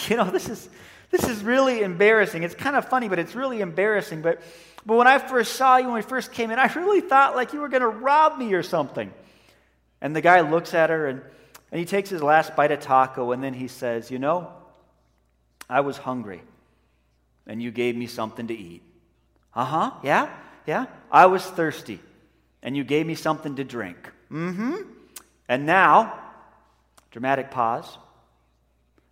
You 0.09 0.16
know, 0.16 0.29
this 0.29 0.49
is, 0.49 0.68
this 1.12 1.29
is 1.29 1.45
really 1.45 1.83
embarrassing. 1.83 2.43
It's 2.43 2.57
kind 2.57 2.74
of 2.74 2.89
funny, 2.89 3.09
but 3.09 3.20
it's 3.20 3.37
really 3.37 3.61
embarrassing. 3.61 4.22
But, 4.22 4.43
but 4.87 4.97
when 4.97 5.09
I 5.09 5.18
first 5.18 5.57
saw 5.57 5.76
you, 5.78 5.87
when 5.87 5.95
we 5.95 6.03
first 6.03 6.32
came 6.32 6.53
in, 6.53 6.61
I 6.61 6.72
really 6.72 7.01
thought 7.01 7.34
like 7.34 7.53
you 7.53 7.61
were 7.61 7.68
going 7.68 7.82
to 7.82 7.89
rob 7.89 8.39
me 8.39 8.55
or 8.55 8.62
something. 8.62 9.12
And 10.01 10.14
the 10.14 10.20
guy 10.20 10.41
looks 10.41 10.74
at 10.74 10.91
her 10.91 11.09
and, 11.09 11.20
and 11.72 11.78
he 11.80 11.84
takes 11.84 12.09
his 12.09 12.22
last 12.22 12.55
bite 12.55 12.70
of 12.70 12.78
taco 12.78 13.32
and 13.32 13.43
then 13.43 13.53
he 13.53 13.66
says, 13.66 14.11
You 14.11 14.20
know, 14.20 14.53
I 15.68 15.80
was 15.80 15.97
hungry, 15.97 16.43
and 17.47 17.61
you 17.61 17.72
gave 17.72 17.97
me 17.97 18.07
something 18.07 18.47
to 18.47 18.55
eat. 18.55 18.82
Uh 19.53 19.64
huh, 19.64 19.91
yeah, 20.05 20.30
yeah. 20.66 20.87
I 21.11 21.26
was 21.26 21.45
thirsty, 21.45 21.99
and 22.62 22.76
you 22.76 22.84
gave 22.84 23.07
me 23.07 23.16
something 23.16 23.57
to 23.57 23.64
drink. 23.64 23.97
Mm 24.30 24.55
hmm. 24.55 24.74
And 25.49 25.66
now, 25.66 26.18
dramatic 27.11 27.51
pause. 27.51 27.99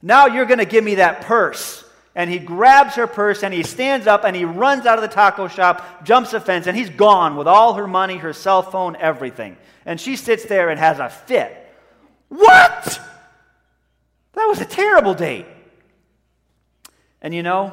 Now 0.03 0.27
you're 0.27 0.45
going 0.45 0.59
to 0.59 0.65
give 0.65 0.85
me 0.85 0.97
that 0.97 1.23
purse. 1.23 1.85
And 2.15 2.31
he 2.31 2.39
grabs 2.39 2.95
her 2.95 3.07
purse 3.07 3.43
and 3.43 3.53
he 3.53 3.65
stands 3.65 4.07
up 4.07 4.25
and 4.25 4.37
he 4.37 4.45
runs 4.45 4.87
out 4.87 4.99
of 4.99 5.03
the 5.03 5.09
taco 5.09 5.49
shop, 5.49 6.05
jumps 6.05 6.33
a 6.33 6.41
fence, 6.41 6.67
and 6.67 6.77
he's 6.77 6.91
gone 6.91 7.37
with 7.37 7.49
all 7.49 7.75
her 7.75 7.89
money, 7.89 8.19
her 8.19 8.33
cell 8.33 8.63
phone, 8.63 8.97
everything. 8.97 9.57
And 9.85 10.01
she 10.01 10.17
sits 10.17 10.45
there 10.45 10.71
and 10.71 10.79
has 10.79 11.01
a 11.01 11.09
fit. 11.09 11.57
What? 12.29 13.01
That 14.33 14.47
was 14.47 14.61
a 14.61 14.65
terrible 14.65 15.15
date. 15.15 15.47
And 17.21 17.35
you 17.35 17.43
know, 17.43 17.73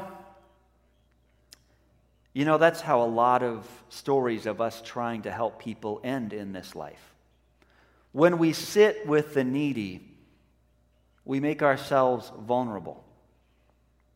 you 2.33 2.45
know, 2.45 2.57
that's 2.57 2.81
how 2.81 3.03
a 3.03 3.05
lot 3.05 3.43
of 3.43 3.67
stories 3.89 4.45
of 4.45 4.61
us 4.61 4.81
trying 4.83 5.23
to 5.23 5.31
help 5.31 5.59
people 5.59 5.99
end 6.03 6.33
in 6.33 6.53
this 6.53 6.75
life. 6.75 7.13
When 8.13 8.37
we 8.37 8.53
sit 8.53 9.05
with 9.05 9.33
the 9.33 9.43
needy, 9.43 10.01
we 11.25 11.39
make 11.39 11.61
ourselves 11.61 12.31
vulnerable. 12.39 13.03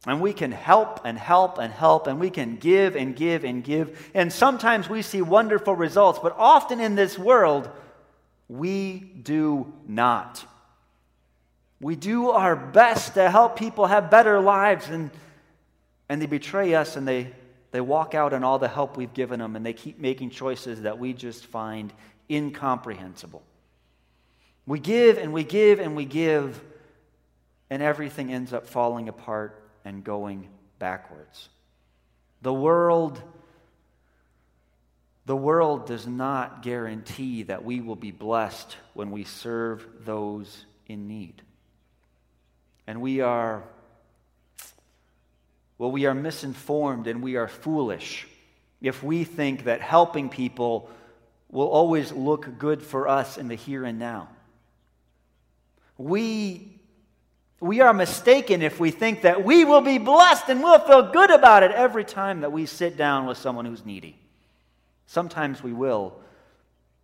And 0.06 0.22
we 0.22 0.34
can 0.34 0.52
help 0.52 1.02
and 1.04 1.18
help 1.18 1.58
and 1.58 1.74
help, 1.74 2.08
and 2.08 2.20
we 2.20 2.30
can 2.30 2.58
give 2.58 2.96
and 2.96 3.16
give 3.16 3.44
and 3.44 3.64
give. 3.64 4.12
And 4.14 4.32
sometimes 4.32 4.88
we 4.88 5.02
see 5.02 5.22
wonderful 5.22 5.76
results, 5.76 6.20
but 6.22 6.36
often 6.38 6.80
in 6.80 6.96
this 6.96 7.18
world, 7.18 7.70
we 8.48 9.00
do 9.00 9.74
not. 9.88 10.46
We 11.82 11.96
do 11.96 12.30
our 12.30 12.56
best 12.56 13.16
to 13.16 13.30
help 13.30 13.58
people 13.58 13.88
have 13.88 14.12
better 14.12 14.40
lives, 14.40 14.90
and 14.90 15.10
and 16.10 16.22
they 16.22 16.28
betray 16.28 16.74
us 16.76 16.96
and 16.96 17.08
they, 17.08 17.32
they 17.72 17.82
walk 17.82 18.14
out 18.14 18.34
on 18.34 18.44
all 18.44 18.60
the 18.60 18.68
help 18.68 18.98
we've 18.98 19.14
given 19.14 19.40
them 19.40 19.56
and 19.56 19.66
they 19.66 19.74
keep 19.74 20.00
making 20.00 20.30
choices 20.30 20.82
that 20.84 21.00
we 21.00 21.14
just 21.14 21.46
find 21.46 21.92
incomprehensible. 22.30 23.44
We 24.68 24.80
give 24.80 25.18
and 25.18 25.34
we 25.34 25.44
give 25.44 25.80
and 25.80 25.96
we 25.96 26.06
give, 26.06 26.62
and 27.70 27.82
everything 27.82 28.32
ends 28.32 28.54
up 28.54 28.68
falling 28.68 29.10
apart 29.10 29.62
and 29.86 30.04
going 30.04 30.50
backwards. 30.80 31.50
The 32.42 32.54
world 32.54 33.22
the 35.28 35.36
world 35.36 35.88
does 35.88 36.06
not 36.06 36.62
guarantee 36.62 37.44
that 37.44 37.66
we 37.66 37.82
will 37.82 37.96
be 37.96 38.12
blessed 38.12 38.78
when 38.94 39.10
we 39.10 39.24
serve 39.24 39.84
those 40.02 40.66
in 40.86 41.08
need. 41.08 41.42
And 42.86 43.02
we 43.02 43.22
are 43.22 43.64
well, 45.78 45.92
we 45.92 46.06
are 46.06 46.14
misinformed 46.14 47.08
and 47.08 47.22
we 47.22 47.36
are 47.36 47.48
foolish 47.48 48.28
if 48.82 49.04
we 49.04 49.24
think 49.24 49.66
that 49.66 49.82
helping 49.82 50.30
people 50.30 50.90
will 51.50 51.68
always 51.68 52.12
look 52.12 52.58
good 52.58 52.82
for 52.82 53.08
us 53.08 53.38
in 53.38 53.48
the 53.48 53.56
here 53.56 53.84
and 53.84 54.00
now. 54.00 54.30
We, 55.98 56.75
we 57.60 57.82
are 57.82 57.94
mistaken 57.94 58.62
if 58.62 58.80
we 58.80 58.92
think 58.92 59.22
that 59.22 59.44
we 59.44 59.66
will 59.66 59.82
be 59.82 59.98
blessed 59.98 60.50
and 60.50 60.62
we'll 60.62 60.80
feel 60.80 61.12
good 61.12 61.32
about 61.32 61.64
it 61.64 61.72
every 61.72 62.04
time 62.04 62.42
that 62.42 62.52
we 62.52 62.66
sit 62.66 62.98
down 62.98 63.26
with 63.26 63.38
someone 63.38 63.66
who's 63.66 63.86
needy. 63.86 64.18
Sometimes 65.08 65.64
we 65.64 65.74
will, 65.74 66.20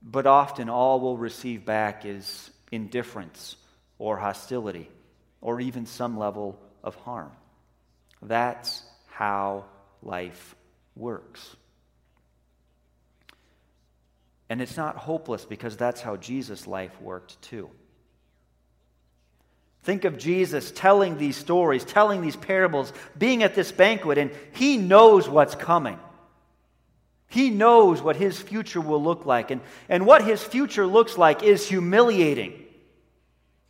but 0.02 0.26
often 0.28 0.70
all 0.70 1.00
we'll 1.00 1.18
receive 1.18 1.66
back 1.66 2.06
is 2.06 2.52
indifference 2.72 3.56
or 3.98 4.18
hostility 4.18 4.90
or 5.40 5.62
even 5.62 5.86
some 5.86 6.18
level 6.18 6.60
of 6.84 6.96
harm. 6.96 7.32
That's 8.22 8.84
how 9.08 9.66
life 10.04 10.56
works. 10.96 11.56
And 14.50 14.62
it's 14.62 14.76
not 14.76 14.98
hopeless 14.98 15.46
because 15.46 15.78
that's 15.78 16.02
how 16.02 16.18
Jesus' 16.18 16.68
life 16.68 17.00
worked 17.02 17.42
too. 17.42 17.70
Think 19.84 20.06
of 20.06 20.18
Jesus 20.18 20.72
telling 20.72 21.18
these 21.18 21.36
stories, 21.36 21.84
telling 21.84 22.22
these 22.22 22.36
parables, 22.36 22.94
being 23.18 23.42
at 23.42 23.56
this 23.56 23.72
banquet, 23.72 24.18
and 24.18 24.32
he 24.54 24.78
knows 24.78 25.28
what's 25.28 25.56
coming. 25.56 25.98
He 27.28 27.50
knows 27.50 28.02
what 28.02 28.18
his 28.18 28.40
future 28.40 28.82
will 28.82 29.02
look 29.02 29.26
like. 29.26 29.52
And, 29.52 29.62
and 29.90 30.06
what 30.06 30.24
his 30.24 30.44
future 30.44 30.86
looks 30.86 31.18
like 31.18 31.44
is 31.44 31.68
humiliating. 31.68 32.54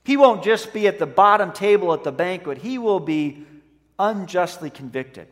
He 0.03 0.17
won't 0.17 0.43
just 0.43 0.73
be 0.73 0.87
at 0.87 0.99
the 0.99 1.05
bottom 1.05 1.51
table 1.51 1.93
at 1.93 2.03
the 2.03 2.11
banquet, 2.11 2.57
he 2.57 2.77
will 2.77 2.99
be 2.99 3.45
unjustly 3.99 4.69
convicted. 4.69 5.27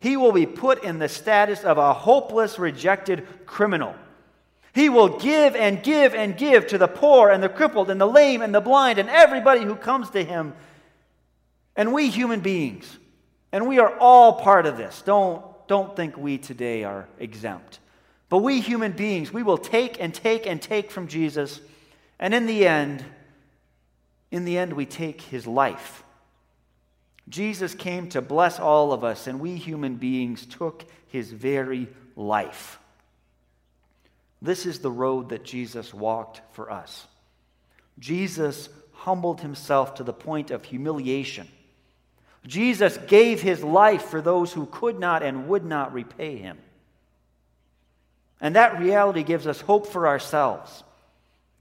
He 0.00 0.16
will 0.16 0.32
be 0.32 0.46
put 0.46 0.82
in 0.82 0.98
the 0.98 1.08
status 1.08 1.62
of 1.62 1.78
a 1.78 1.94
hopeless, 1.94 2.58
rejected 2.58 3.46
criminal. 3.46 3.94
He 4.74 4.88
will 4.88 5.18
give 5.18 5.54
and 5.54 5.82
give 5.82 6.14
and 6.14 6.36
give 6.36 6.68
to 6.68 6.78
the 6.78 6.88
poor 6.88 7.30
and 7.30 7.42
the 7.42 7.48
crippled 7.48 7.90
and 7.90 8.00
the 8.00 8.06
lame 8.06 8.40
and 8.40 8.54
the 8.54 8.60
blind 8.60 8.98
and 8.98 9.10
everybody 9.10 9.62
who 9.62 9.76
comes 9.76 10.10
to 10.10 10.24
him. 10.24 10.54
And 11.76 11.92
we 11.92 12.08
human 12.08 12.40
beings, 12.40 12.98
and 13.50 13.66
we 13.66 13.78
are 13.78 13.96
all 13.98 14.34
part 14.34 14.66
of 14.66 14.76
this. 14.76 15.02
Don't, 15.02 15.44
don't 15.68 15.94
think 15.94 16.16
we 16.16 16.38
today 16.38 16.84
are 16.84 17.08
exempt. 17.18 17.78
But 18.28 18.38
we 18.38 18.60
human 18.60 18.92
beings, 18.92 19.32
we 19.32 19.42
will 19.42 19.58
take 19.58 20.00
and 20.00 20.14
take 20.14 20.46
and 20.46 20.60
take 20.60 20.90
from 20.90 21.06
Jesus. 21.06 21.60
And 22.18 22.32
in 22.32 22.46
the 22.46 22.66
end, 22.66 23.04
in 24.30 24.46
the 24.46 24.56
end, 24.56 24.72
we 24.72 24.86
take 24.86 25.20
his 25.20 25.46
life. 25.46 26.02
Jesus 27.28 27.74
came 27.74 28.08
to 28.10 28.22
bless 28.22 28.58
all 28.58 28.92
of 28.92 29.04
us, 29.04 29.26
and 29.26 29.38
we 29.38 29.56
human 29.56 29.96
beings 29.96 30.46
took 30.46 30.84
his 31.08 31.30
very 31.30 31.88
life. 32.16 32.78
This 34.42 34.66
is 34.66 34.80
the 34.80 34.90
road 34.90 35.28
that 35.28 35.44
Jesus 35.44 35.94
walked 35.94 36.42
for 36.50 36.70
us. 36.70 37.06
Jesus 38.00 38.68
humbled 38.92 39.40
himself 39.40 39.94
to 39.94 40.04
the 40.04 40.12
point 40.12 40.50
of 40.50 40.64
humiliation. 40.64 41.46
Jesus 42.44 42.98
gave 43.06 43.40
his 43.40 43.62
life 43.62 44.02
for 44.06 44.20
those 44.20 44.52
who 44.52 44.66
could 44.66 44.98
not 44.98 45.22
and 45.22 45.48
would 45.48 45.64
not 45.64 45.92
repay 45.92 46.36
him. 46.36 46.58
And 48.40 48.56
that 48.56 48.80
reality 48.80 49.22
gives 49.22 49.46
us 49.46 49.60
hope 49.60 49.86
for 49.86 50.08
ourselves. 50.08 50.82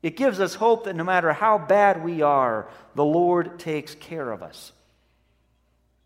It 0.01 0.17
gives 0.17 0.39
us 0.39 0.55
hope 0.55 0.86
that 0.86 0.95
no 0.95 1.03
matter 1.03 1.32
how 1.32 1.59
bad 1.59 2.03
we 2.03 2.23
are, 2.23 2.67
the 2.95 3.05
Lord 3.05 3.59
takes 3.59 3.93
care 3.93 4.32
of 4.32 4.41
us. 4.41 4.71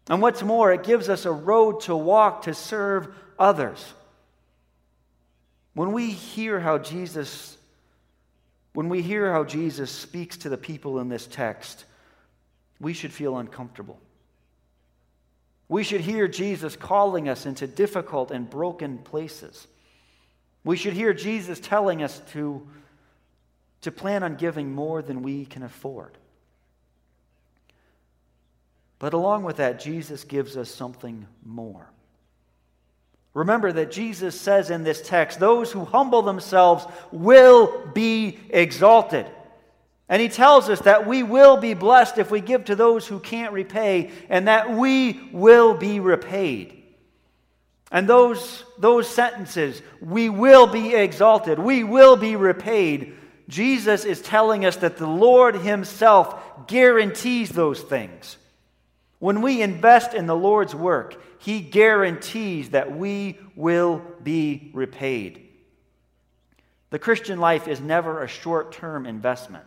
And 0.09 0.21
what's 0.21 0.43
more, 0.43 0.73
it 0.73 0.83
gives 0.83 1.07
us 1.07 1.25
a 1.25 1.31
road 1.31 1.79
to 1.81 1.95
walk 1.95 2.41
to 2.43 2.53
serve 2.53 3.07
others. 3.39 3.93
When 5.75 5.91
we 5.91 6.09
hear 6.09 6.59
how 6.59 6.79
Jesus 6.79 7.55
when 8.75 8.89
we 8.89 9.01
hear 9.01 9.31
how 9.31 9.45
Jesus 9.45 9.89
speaks 9.89 10.35
to 10.39 10.49
the 10.49 10.57
people 10.57 10.99
in 10.99 11.07
this 11.07 11.27
text, 11.27 11.85
we 12.81 12.91
should 12.91 13.13
feel 13.13 13.37
uncomfortable. 13.37 14.01
We 15.69 15.85
should 15.85 16.01
hear 16.01 16.27
Jesus 16.27 16.75
calling 16.75 17.29
us 17.29 17.45
into 17.45 17.67
difficult 17.67 18.31
and 18.31 18.49
broken 18.49 18.97
places. 18.97 19.65
We 20.65 20.75
should 20.75 20.91
hear 20.91 21.13
Jesus 21.13 21.57
telling 21.61 22.03
us 22.03 22.21
to, 22.33 22.67
to 23.81 23.91
plan 23.93 24.23
on 24.23 24.35
giving 24.35 24.73
more 24.73 25.01
than 25.01 25.21
we 25.21 25.45
can 25.45 25.63
afford. 25.63 26.17
But 28.99 29.13
along 29.13 29.43
with 29.43 29.57
that, 29.57 29.79
Jesus 29.79 30.25
gives 30.25 30.57
us 30.57 30.69
something 30.69 31.27
more. 31.45 31.89
Remember 33.35 33.69
that 33.73 33.91
Jesus 33.91 34.39
says 34.39 34.69
in 34.69 34.85
this 34.85 35.01
text, 35.01 35.41
those 35.41 35.69
who 35.69 35.83
humble 35.83 36.21
themselves 36.21 36.85
will 37.11 37.85
be 37.93 38.39
exalted. 38.49 39.27
And 40.07 40.21
he 40.21 40.29
tells 40.29 40.69
us 40.69 40.79
that 40.81 41.05
we 41.05 41.21
will 41.21 41.57
be 41.57 41.73
blessed 41.73 42.17
if 42.17 42.31
we 42.31 42.39
give 42.39 42.65
to 42.65 42.77
those 42.77 43.05
who 43.05 43.19
can't 43.19 43.51
repay, 43.51 44.11
and 44.29 44.47
that 44.47 44.71
we 44.71 45.29
will 45.33 45.73
be 45.73 45.99
repaid. 45.99 46.81
And 47.91 48.07
those, 48.07 48.63
those 48.79 49.09
sentences, 49.09 49.81
we 49.99 50.29
will 50.29 50.67
be 50.67 50.95
exalted, 50.95 51.59
we 51.59 51.83
will 51.83 52.15
be 52.15 52.37
repaid. 52.37 53.15
Jesus 53.49 54.05
is 54.05 54.21
telling 54.21 54.65
us 54.65 54.77
that 54.77 54.95
the 54.95 55.07
Lord 55.07 55.55
Himself 55.55 56.67
guarantees 56.67 57.49
those 57.49 57.81
things. 57.81 58.37
When 59.19 59.41
we 59.41 59.61
invest 59.61 60.13
in 60.13 60.25
the 60.25 60.35
Lord's 60.35 60.75
work, 60.75 61.21
He 61.39 61.61
guarantees 61.61 62.71
that 62.71 62.95
we 62.95 63.37
will 63.55 64.01
be 64.23 64.71
repaid. 64.73 65.41
The 66.89 66.99
Christian 66.99 67.39
life 67.39 67.67
is 67.67 67.79
never 67.79 68.23
a 68.23 68.27
short 68.27 68.71
term 68.71 69.05
investment. 69.05 69.65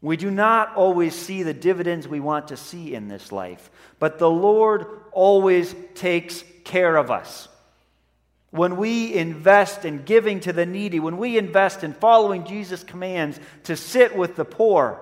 We 0.00 0.16
do 0.16 0.30
not 0.30 0.74
always 0.74 1.14
see 1.14 1.44
the 1.44 1.54
dividends 1.54 2.08
we 2.08 2.18
want 2.18 2.48
to 2.48 2.56
see 2.56 2.92
in 2.92 3.06
this 3.06 3.30
life, 3.30 3.70
but 4.00 4.18
the 4.18 4.30
Lord 4.30 4.86
always 5.12 5.74
takes 5.94 6.42
care 6.64 6.96
of 6.96 7.10
us. 7.10 7.48
When 8.50 8.76
we 8.76 9.14
invest 9.14 9.84
in 9.84 10.02
giving 10.02 10.40
to 10.40 10.52
the 10.52 10.66
needy, 10.66 10.98
when 10.98 11.16
we 11.16 11.38
invest 11.38 11.84
in 11.84 11.94
following 11.94 12.44
Jesus' 12.44 12.82
commands 12.82 13.38
to 13.64 13.76
sit 13.76 14.16
with 14.16 14.34
the 14.34 14.44
poor, 14.44 15.00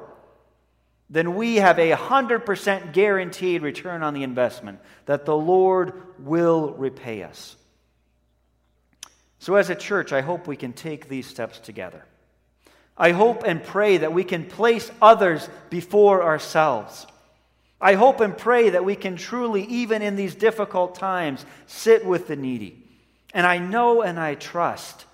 then 1.10 1.34
we 1.34 1.56
have 1.56 1.80
a 1.80 1.90
100% 1.90 2.92
guaranteed 2.92 3.62
return 3.62 4.04
on 4.04 4.14
the 4.14 4.22
investment 4.22 4.78
that 5.06 5.26
the 5.26 5.36
Lord 5.36 5.92
will 6.20 6.70
repay 6.74 7.24
us. 7.24 7.56
So, 9.40 9.56
as 9.56 9.70
a 9.70 9.74
church, 9.74 10.12
I 10.12 10.20
hope 10.20 10.46
we 10.46 10.56
can 10.56 10.72
take 10.72 11.08
these 11.08 11.26
steps 11.26 11.58
together. 11.58 12.04
I 12.96 13.10
hope 13.10 13.42
and 13.44 13.62
pray 13.62 13.96
that 13.96 14.12
we 14.12 14.22
can 14.22 14.44
place 14.44 14.90
others 15.02 15.48
before 15.68 16.22
ourselves. 16.22 17.06
I 17.80 17.94
hope 17.94 18.20
and 18.20 18.36
pray 18.36 18.70
that 18.70 18.84
we 18.84 18.94
can 18.94 19.16
truly, 19.16 19.64
even 19.64 20.02
in 20.02 20.14
these 20.14 20.34
difficult 20.34 20.94
times, 20.94 21.44
sit 21.66 22.04
with 22.04 22.28
the 22.28 22.36
needy. 22.36 22.84
And 23.32 23.46
I 23.46 23.58
know 23.58 24.02
and 24.02 24.20
I 24.20 24.34
trust 24.34 25.06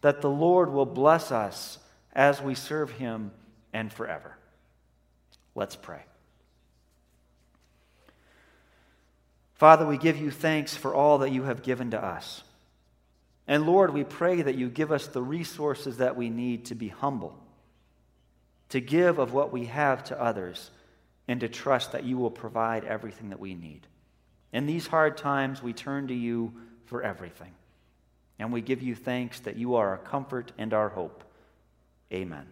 that 0.00 0.22
the 0.22 0.30
Lord 0.30 0.72
will 0.72 0.86
bless 0.86 1.30
us 1.30 1.78
as 2.12 2.40
we 2.40 2.54
serve 2.54 2.90
Him 2.92 3.30
and 3.74 3.92
forever. 3.92 4.36
Let's 5.54 5.76
pray. 5.76 6.02
Father, 9.54 9.86
we 9.86 9.98
give 9.98 10.18
you 10.18 10.30
thanks 10.30 10.76
for 10.76 10.94
all 10.94 11.18
that 11.18 11.30
you 11.30 11.44
have 11.44 11.62
given 11.62 11.92
to 11.92 12.04
us. 12.04 12.42
And 13.46 13.66
Lord, 13.66 13.92
we 13.92 14.04
pray 14.04 14.42
that 14.42 14.56
you 14.56 14.68
give 14.68 14.90
us 14.90 15.06
the 15.06 15.22
resources 15.22 15.98
that 15.98 16.16
we 16.16 16.30
need 16.30 16.66
to 16.66 16.74
be 16.74 16.88
humble, 16.88 17.38
to 18.70 18.80
give 18.80 19.18
of 19.18 19.32
what 19.32 19.52
we 19.52 19.66
have 19.66 20.02
to 20.04 20.20
others, 20.20 20.70
and 21.28 21.40
to 21.40 21.48
trust 21.48 21.92
that 21.92 22.04
you 22.04 22.18
will 22.18 22.30
provide 22.30 22.84
everything 22.84 23.30
that 23.30 23.40
we 23.40 23.54
need. 23.54 23.86
In 24.52 24.66
these 24.66 24.86
hard 24.86 25.16
times, 25.16 25.62
we 25.62 25.72
turn 25.72 26.08
to 26.08 26.14
you 26.14 26.52
for 26.86 27.02
everything. 27.02 27.52
And 28.38 28.52
we 28.52 28.60
give 28.60 28.82
you 28.82 28.94
thanks 28.94 29.40
that 29.40 29.56
you 29.56 29.76
are 29.76 29.90
our 29.90 29.98
comfort 29.98 30.52
and 30.58 30.74
our 30.74 30.88
hope. 30.88 31.22
Amen. 32.12 32.46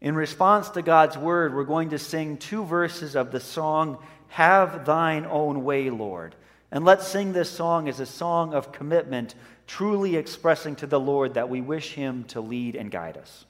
In 0.00 0.14
response 0.14 0.70
to 0.70 0.82
God's 0.82 1.18
word, 1.18 1.54
we're 1.54 1.64
going 1.64 1.90
to 1.90 1.98
sing 1.98 2.38
two 2.38 2.64
verses 2.64 3.14
of 3.14 3.30
the 3.32 3.40
song, 3.40 3.98
Have 4.28 4.86
Thine 4.86 5.26
Own 5.26 5.62
Way, 5.62 5.90
Lord. 5.90 6.34
And 6.70 6.84
let's 6.84 7.06
sing 7.06 7.32
this 7.32 7.50
song 7.50 7.88
as 7.88 8.00
a 8.00 8.06
song 8.06 8.54
of 8.54 8.72
commitment, 8.72 9.34
truly 9.66 10.16
expressing 10.16 10.76
to 10.76 10.86
the 10.86 11.00
Lord 11.00 11.34
that 11.34 11.50
we 11.50 11.60
wish 11.60 11.92
Him 11.92 12.24
to 12.28 12.40
lead 12.40 12.76
and 12.76 12.90
guide 12.90 13.18
us. 13.18 13.44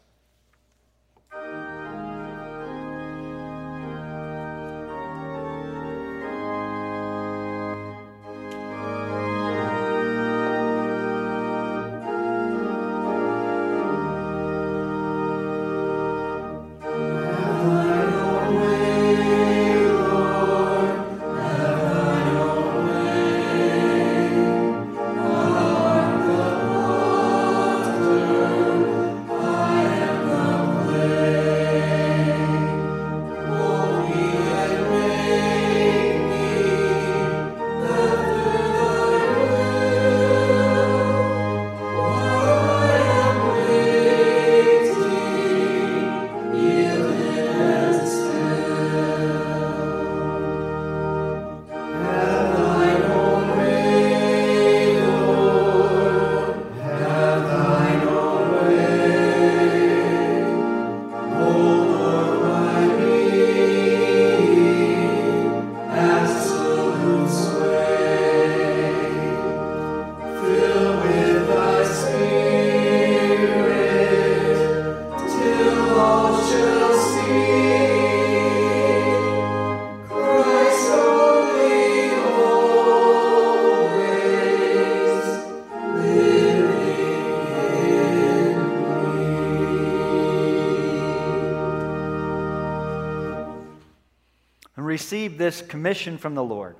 this 95.40 95.62
commission 95.62 96.18
from 96.18 96.34
the 96.34 96.44
Lord. 96.44 96.76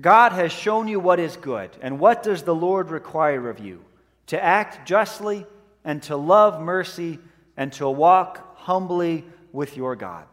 God 0.00 0.32
has 0.32 0.50
shown 0.50 0.88
you 0.88 0.98
what 0.98 1.20
is 1.20 1.36
good, 1.36 1.70
and 1.80 2.00
what 2.00 2.24
does 2.24 2.42
the 2.42 2.54
Lord 2.54 2.90
require 2.90 3.48
of 3.48 3.60
you? 3.60 3.84
To 4.26 4.42
act 4.42 4.88
justly, 4.88 5.46
and 5.84 6.02
to 6.02 6.16
love 6.16 6.60
mercy, 6.60 7.20
and 7.56 7.72
to 7.74 7.88
walk 7.88 8.58
humbly 8.58 9.24
with 9.52 9.76
your 9.76 9.94
God. 9.94 10.24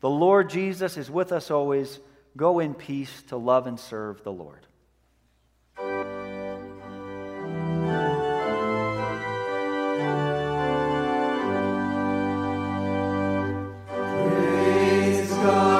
The 0.00 0.10
Lord 0.10 0.50
Jesus 0.50 0.96
is 0.96 1.08
with 1.08 1.30
us 1.30 1.52
always. 1.52 2.00
Go 2.36 2.58
in 2.58 2.74
peace 2.74 3.22
to 3.28 3.36
love 3.36 3.68
and 3.68 3.78
serve 3.78 4.24
the 4.24 4.32
Lord. 4.32 4.66
Praise 14.26 15.30
God. 15.30 15.77